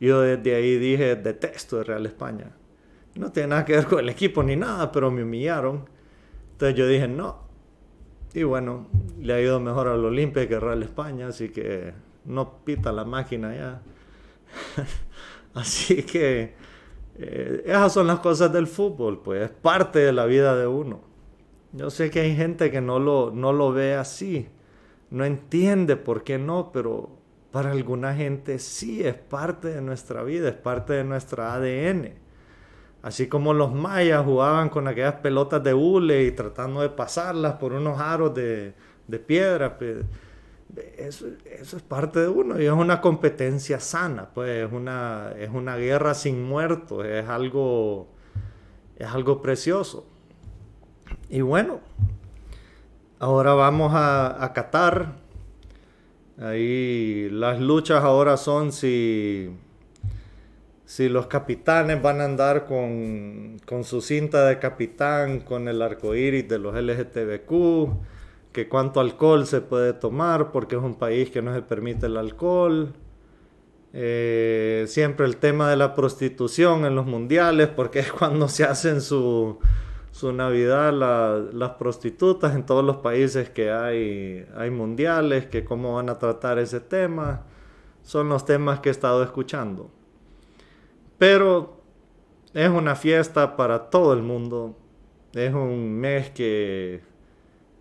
yo 0.00 0.20
desde 0.20 0.54
ahí 0.54 0.78
dije 0.78 1.16
detesto 1.16 1.80
el 1.80 1.86
Real 1.86 2.06
España 2.06 2.50
no 3.14 3.32
tiene 3.32 3.48
nada 3.48 3.64
que 3.64 3.72
ver 3.74 3.86
con 3.86 4.00
el 4.00 4.08
equipo 4.08 4.42
ni 4.42 4.56
nada 4.56 4.92
pero 4.92 5.10
me 5.10 5.22
humillaron 5.22 5.88
entonces 6.52 6.76
yo 6.76 6.86
dije 6.86 7.08
no 7.08 7.46
y 8.36 8.42
bueno, 8.42 8.86
le 9.18 9.32
ha 9.32 9.40
ido 9.40 9.58
mejor 9.60 9.88
al 9.88 10.04
Olimpia 10.04 10.46
que 10.46 10.56
al 10.56 10.60
Real 10.60 10.82
España, 10.82 11.28
así 11.28 11.48
que 11.48 11.94
no 12.26 12.58
pita 12.64 12.92
la 12.92 13.06
máquina 13.06 13.56
ya. 13.56 13.82
Así 15.54 16.02
que 16.02 16.52
eh, 17.16 17.62
esas 17.64 17.94
son 17.94 18.06
las 18.06 18.18
cosas 18.18 18.52
del 18.52 18.66
fútbol, 18.66 19.22
pues 19.22 19.44
es 19.44 19.50
parte 19.50 20.00
de 20.00 20.12
la 20.12 20.26
vida 20.26 20.54
de 20.54 20.66
uno. 20.66 21.00
Yo 21.72 21.88
sé 21.88 22.10
que 22.10 22.20
hay 22.20 22.36
gente 22.36 22.70
que 22.70 22.82
no 22.82 22.98
lo, 22.98 23.30
no 23.30 23.54
lo 23.54 23.72
ve 23.72 23.94
así, 23.94 24.48
no 25.08 25.24
entiende 25.24 25.96
por 25.96 26.22
qué 26.22 26.38
no, 26.38 26.72
pero 26.72 27.08
para 27.56 27.70
alguna 27.70 28.14
gente 28.14 28.58
sí 28.58 29.02
es 29.02 29.14
parte 29.14 29.68
de 29.68 29.80
nuestra 29.80 30.22
vida, 30.22 30.50
es 30.50 30.54
parte 30.54 30.92
de 30.92 31.04
nuestra 31.04 31.54
ADN. 31.54 32.12
Así 33.00 33.28
como 33.28 33.54
los 33.54 33.72
mayas 33.72 34.26
jugaban 34.26 34.68
con 34.68 34.86
aquellas 34.86 35.14
pelotas 35.14 35.64
de 35.64 35.72
hule 35.72 36.24
y 36.24 36.32
tratando 36.32 36.82
de 36.82 36.90
pasarlas 36.90 37.54
por 37.54 37.72
unos 37.72 37.98
aros 37.98 38.34
de, 38.34 38.74
de 39.08 39.18
piedra. 39.18 39.78
Eso, 40.98 41.28
eso, 41.46 41.78
es 41.78 41.82
parte 41.82 42.20
de 42.20 42.28
uno 42.28 42.60
y 42.60 42.66
es 42.66 42.72
una 42.72 43.00
competencia 43.00 43.80
sana, 43.80 44.28
pues 44.34 44.66
es 44.66 44.70
una, 44.70 45.32
es 45.38 45.48
una 45.48 45.76
guerra 45.76 46.12
sin 46.12 46.44
muertos, 46.44 47.06
es 47.06 47.26
algo, 47.26 48.06
es 48.98 49.06
algo 49.06 49.40
precioso. 49.40 50.06
Y 51.30 51.40
bueno, 51.40 51.80
ahora 53.18 53.54
vamos 53.54 53.94
a, 53.94 54.44
a 54.44 54.52
Qatar. 54.52 55.24
Ahí 56.38 57.28
las 57.30 57.60
luchas 57.60 58.04
ahora 58.04 58.36
son 58.36 58.72
si, 58.72 59.50
si 60.84 61.08
los 61.08 61.26
capitanes 61.28 62.02
van 62.02 62.20
a 62.20 62.24
andar 62.24 62.66
con, 62.66 63.58
con 63.64 63.84
su 63.84 64.00
cinta 64.02 64.46
de 64.46 64.58
capitán, 64.58 65.40
con 65.40 65.68
el 65.68 65.80
arco 65.80 66.14
iris 66.14 66.48
de 66.48 66.58
los 66.58 66.74
LGTBQ 66.74 68.16
que 68.56 68.70
cuánto 68.70 69.00
alcohol 69.00 69.46
se 69.46 69.60
puede 69.60 69.92
tomar, 69.92 70.50
porque 70.50 70.76
es 70.76 70.82
un 70.82 70.94
país 70.94 71.30
que 71.30 71.42
no 71.42 71.54
se 71.54 71.60
permite 71.60 72.06
el 72.06 72.16
alcohol. 72.16 72.94
Eh, 73.92 74.86
siempre 74.88 75.26
el 75.26 75.36
tema 75.36 75.68
de 75.68 75.76
la 75.76 75.94
prostitución 75.94 76.86
en 76.86 76.94
los 76.94 77.04
mundiales, 77.04 77.68
porque 77.68 77.98
es 77.98 78.10
cuando 78.10 78.48
se 78.48 78.64
hacen 78.64 79.02
su, 79.02 79.58
su 80.16 80.32
Navidad 80.32 80.94
las 81.52 81.70
prostitutas 81.72 82.54
en 82.54 82.64
todos 82.64 82.82
los 82.82 82.96
países 82.96 83.50
que 83.50 83.70
hay, 83.70 84.46
hay 84.56 84.70
mundiales, 84.70 85.44
que 85.44 85.62
cómo 85.62 85.96
van 85.96 86.08
a 86.08 86.18
tratar 86.18 86.58
ese 86.58 86.80
tema. 86.80 87.42
Son 88.02 88.30
los 88.30 88.46
temas 88.46 88.80
que 88.80 88.88
he 88.88 88.92
estado 88.92 89.22
escuchando. 89.22 89.90
Pero 91.18 91.82
es 92.54 92.70
una 92.70 92.96
fiesta 92.96 93.56
para 93.56 93.90
todo 93.90 94.14
el 94.14 94.22
mundo. 94.22 94.74
Es 95.34 95.52
un 95.52 95.92
mes 96.00 96.30
que 96.30 97.02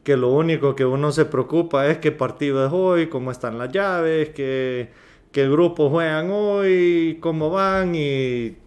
que 0.04 0.17
lo 0.17 0.30
único 0.34 0.76
que 0.76 0.84
uno 0.84 1.13
se 1.13 1.24
preocupa 1.24 1.88
es 1.88 2.00
qué 2.00 2.12
partido 2.12 2.65
es 2.65 2.74
hoy, 2.74 3.08
cómo 3.08 3.32
están 3.32 3.58
las 3.58 3.71
llaves, 3.71 4.32
qué, 4.32 4.89
qué 5.32 5.50
grupos 5.50 5.89
juegan 5.89 6.30
hoy, 6.32 7.17
cómo 7.21 7.50
van 7.50 7.95
y, 7.95 8.58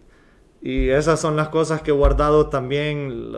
y, 0.61 0.89
esas 0.89 1.19
son 1.19 1.35
las 1.35 1.49
cosas 1.49 1.81
que 1.81 1.91
he 1.91 1.93
guardado 1.93 2.47
también 2.47 3.31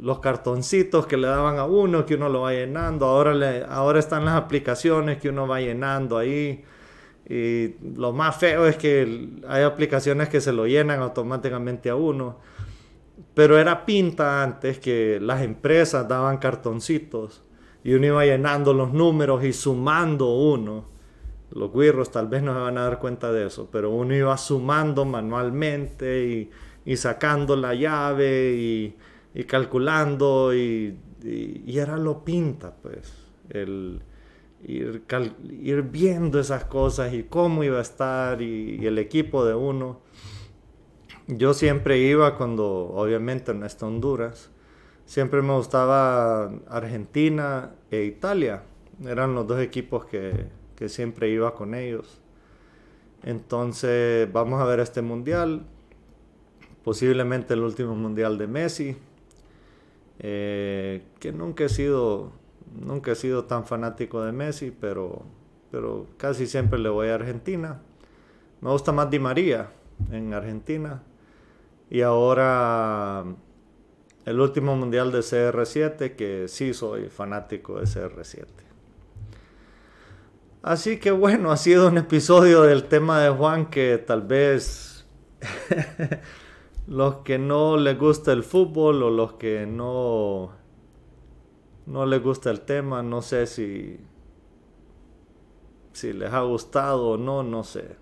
los 0.00 0.20
cartoncitos 0.20 1.06
que 1.06 1.16
le 1.16 1.26
daban 1.26 1.58
a 1.58 1.64
uno, 1.64 2.06
que 2.06 2.14
uno 2.14 2.28
lo 2.28 2.42
va 2.42 2.52
llenando. 2.52 3.06
Ahora, 3.06 3.66
ahora 3.68 3.98
están 3.98 4.24
las 4.24 4.36
aplicaciones 4.36 5.18
que 5.18 5.28
uno 5.28 5.48
va 5.48 5.60
llenando 5.60 6.18
ahí. 6.18 6.64
Y 7.28 7.74
lo 7.96 8.12
más 8.12 8.36
feo 8.36 8.66
es 8.66 8.76
que 8.76 9.30
hay 9.48 9.64
aplicaciones 9.64 10.28
que 10.28 10.40
se 10.40 10.52
lo 10.52 10.66
llenan 10.66 11.00
automáticamente 11.00 11.90
a 11.90 11.96
uno. 11.96 12.38
Pero 13.34 13.58
era 13.58 13.84
pinta 13.84 14.42
antes 14.42 14.78
que 14.78 15.18
las 15.20 15.42
empresas 15.42 16.06
daban 16.06 16.38
cartoncitos 16.38 17.42
y 17.82 17.94
uno 17.94 18.06
iba 18.06 18.24
llenando 18.24 18.72
los 18.72 18.92
números 18.92 19.44
y 19.44 19.52
sumando 19.52 20.34
uno. 20.34 20.95
Los 21.56 21.72
guirros 21.72 22.10
tal 22.10 22.28
vez 22.28 22.42
no 22.42 22.52
se 22.52 22.60
van 22.60 22.76
a 22.76 22.82
dar 22.82 22.98
cuenta 22.98 23.32
de 23.32 23.46
eso, 23.46 23.70
pero 23.72 23.90
uno 23.90 24.14
iba 24.14 24.36
sumando 24.36 25.06
manualmente 25.06 26.50
y, 26.84 26.96
sacando 26.96 27.56
la 27.56 27.74
llave 27.74 28.52
y, 29.34 29.44
calculando 29.44 30.54
y, 30.54 30.98
era 31.66 31.96
lo 31.96 32.24
pinta, 32.24 32.76
pues, 32.82 33.10
el 33.48 34.02
ir, 34.64 35.02
ir, 35.50 35.82
viendo 35.82 36.38
esas 36.38 36.66
cosas 36.66 37.14
y 37.14 37.22
cómo 37.22 37.64
iba 37.64 37.78
a 37.78 37.82
estar 37.82 38.42
y 38.42 38.86
el 38.86 38.98
equipo 38.98 39.46
de 39.46 39.54
uno. 39.54 40.00
yo 41.26 41.54
siempre 41.54 41.98
iba 41.98 42.36
cuando, 42.36 42.66
obviamente 42.66 43.54
no 43.54 43.64
está 43.64 43.86
Honduras, 43.86 44.50
siempre 45.06 45.40
me 45.40 45.54
gustaba 45.54 46.52
Argentina 46.68 47.76
e 47.90 48.04
Italia. 48.04 48.64
Eran 49.06 49.34
los 49.34 49.46
dos 49.46 49.60
equipos 49.60 50.06
que, 50.06 50.48
que 50.76 50.88
siempre 50.88 51.30
iba 51.30 51.54
con 51.54 51.74
ellos. 51.74 52.20
Entonces 53.22 54.30
vamos 54.32 54.60
a 54.60 54.64
ver 54.64 54.80
este 54.80 55.02
mundial, 55.02 55.66
posiblemente 56.84 57.54
el 57.54 57.60
último 57.60 57.94
mundial 57.96 58.38
de 58.38 58.46
Messi, 58.46 58.96
eh, 60.18 61.02
que 61.18 61.32
nunca 61.32 61.64
he 61.64 61.68
sido, 61.68 62.32
nunca 62.80 63.12
he 63.12 63.14
sido 63.16 63.44
tan 63.44 63.66
fanático 63.66 64.22
de 64.22 64.32
Messi, 64.32 64.70
pero, 64.70 65.22
pero 65.70 66.06
casi 66.18 66.46
siempre 66.46 66.78
le 66.78 66.88
voy 66.88 67.08
a 67.08 67.16
Argentina. 67.16 67.80
Me 68.60 68.70
gusta 68.70 68.92
más 68.92 69.10
Di 69.10 69.18
María 69.18 69.70
en 70.12 70.32
Argentina. 70.32 71.02
Y 71.90 72.00
ahora 72.02 73.24
el 74.24 74.40
último 74.40 74.76
mundial 74.76 75.12
de 75.12 75.20
CR7, 75.20 76.16
que 76.16 76.48
sí 76.48 76.74
soy 76.74 77.08
fanático 77.08 77.78
de 77.78 77.86
CR7. 77.86 78.65
Así 80.66 80.98
que 80.98 81.12
bueno, 81.12 81.52
ha 81.52 81.56
sido 81.56 81.86
un 81.86 81.96
episodio 81.96 82.62
del 82.62 82.88
tema 82.88 83.20
de 83.20 83.30
Juan 83.30 83.66
que 83.66 83.98
tal 83.98 84.22
vez 84.22 85.06
los 86.88 87.18
que 87.18 87.38
no 87.38 87.76
les 87.76 87.96
gusta 87.96 88.32
el 88.32 88.42
fútbol 88.42 89.00
o 89.04 89.10
los 89.10 89.34
que 89.34 89.64
no 89.64 90.50
no 91.86 92.04
les 92.04 92.20
gusta 92.20 92.50
el 92.50 92.62
tema, 92.62 93.00
no 93.04 93.22
sé 93.22 93.46
si 93.46 94.00
si 95.92 96.12
les 96.12 96.32
ha 96.32 96.40
gustado 96.40 97.10
o 97.10 97.16
no, 97.16 97.44
no 97.44 97.62
sé. 97.62 97.94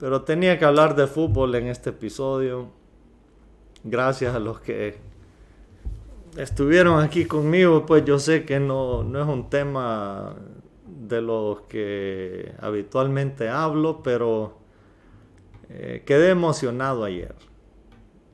Pero 0.00 0.22
tenía 0.22 0.58
que 0.58 0.64
hablar 0.64 0.96
de 0.96 1.06
fútbol 1.06 1.54
en 1.54 1.68
este 1.68 1.90
episodio. 1.90 2.66
Gracias 3.84 4.34
a 4.34 4.40
los 4.40 4.58
que 4.58 4.98
estuvieron 6.36 7.00
aquí 7.00 7.26
conmigo, 7.26 7.86
pues 7.86 8.04
yo 8.04 8.18
sé 8.18 8.44
que 8.44 8.58
no, 8.58 9.04
no 9.04 9.22
es 9.22 9.28
un 9.28 9.48
tema 9.48 10.34
de 11.10 11.20
los 11.20 11.62
que 11.62 12.54
habitualmente 12.60 13.50
hablo, 13.50 14.02
pero 14.02 14.58
eh, 15.68 16.02
quedé 16.06 16.30
emocionado 16.30 17.04
ayer. 17.04 17.34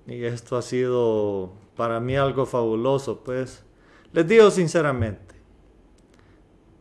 Y 0.07 0.25
esto 0.25 0.57
ha 0.57 0.62
sido 0.62 1.53
para 1.75 1.99
mí 1.99 2.15
algo 2.17 2.47
fabuloso, 2.47 3.25
pues. 3.25 3.65
Les 4.12 4.29
digo 4.29 4.51
sinceramente, 4.51 5.35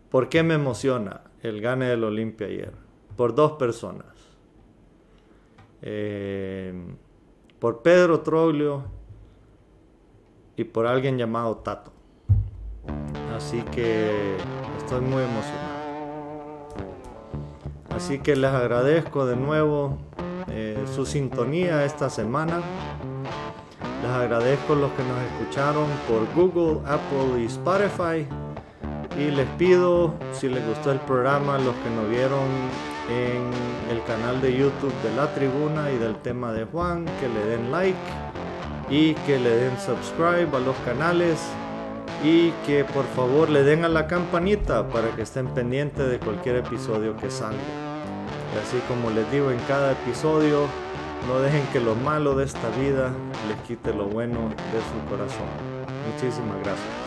¿por 0.10 0.30
qué 0.30 0.44
me 0.44 0.54
emociona 0.54 1.22
el 1.42 1.60
gane 1.62 1.88
del 1.88 2.04
Olimpia 2.04 2.48
ayer? 2.48 2.74
Por 3.18 3.34
dos 3.34 3.54
personas. 3.54 4.14
Eh, 5.82 6.74
por 7.60 7.82
Pedro 7.82 8.22
Troglio 8.22 8.86
y 10.56 10.64
por 10.64 10.86
alguien 10.86 11.18
llamado 11.18 11.58
Tato. 11.58 11.92
Así 13.36 13.62
que 13.64 14.38
estoy 14.78 15.02
muy 15.02 15.24
emocionado. 15.24 15.75
Así 17.96 18.20
que 18.20 18.36
les 18.36 18.52
agradezco 18.52 19.26
de 19.26 19.38
nuevo 19.38 19.98
eh, 20.50 20.84
su 20.94 21.06
sintonía 21.06 21.86
esta 21.86 22.10
semana. 22.10 22.60
Les 24.02 24.12
agradezco 24.12 24.76
los 24.76 24.92
que 24.92 25.04
nos 25.04 25.18
escucharon 25.32 25.88
por 26.08 26.28
Google, 26.36 26.82
Apple 26.86 27.42
y 27.42 27.46
Spotify. 27.46 28.28
Y 29.18 29.32
les 29.32 29.48
pido, 29.58 30.14
si 30.34 30.50
les 30.50 30.68
gustó 30.68 30.92
el 30.92 31.00
programa, 31.00 31.58
los 31.58 31.74
que 31.76 31.90
nos 31.90 32.10
vieron 32.10 32.44
en 33.10 33.50
el 33.90 34.04
canal 34.04 34.42
de 34.42 34.58
YouTube 34.58 34.94
de 35.02 35.16
La 35.16 35.34
Tribuna 35.34 35.90
y 35.90 35.98
del 35.98 36.18
tema 36.18 36.52
de 36.52 36.66
Juan, 36.66 37.06
que 37.22 37.30
le 37.30 37.46
den 37.46 37.72
like 37.72 37.98
y 38.90 39.14
que 39.26 39.40
le 39.40 39.50
den 39.50 39.80
subscribe 39.80 40.50
a 40.54 40.60
los 40.60 40.76
canales 40.84 41.40
y 42.24 42.52
que 42.66 42.84
por 42.84 43.06
favor 43.06 43.50
le 43.50 43.64
den 43.64 43.86
a 43.86 43.90
la 43.90 44.06
campanita 44.08 44.90
para 44.90 45.16
que 45.16 45.22
estén 45.22 45.48
pendientes 45.48 46.10
de 46.10 46.20
cualquier 46.20 46.58
episodio 46.58 47.16
que 47.16 47.32
salga. 47.32 47.85
Y 48.56 48.58
así 48.58 48.78
como 48.88 49.10
les 49.10 49.30
digo 49.32 49.52
en 49.52 49.60
cada 49.68 49.92
episodio, 49.92 50.68
no 51.28 51.42
dejen 51.42 51.68
que 51.74 51.82
lo 51.82 51.94
malo 51.94 52.36
de 52.36 52.46
esta 52.46 52.70
vida 52.70 53.12
les 53.50 53.58
quite 53.68 53.94
lo 53.94 54.06
bueno 54.06 54.48
de 54.48 54.80
su 54.80 55.10
corazón. 55.10 55.48
Muchísimas 56.14 56.58
gracias. 56.64 57.05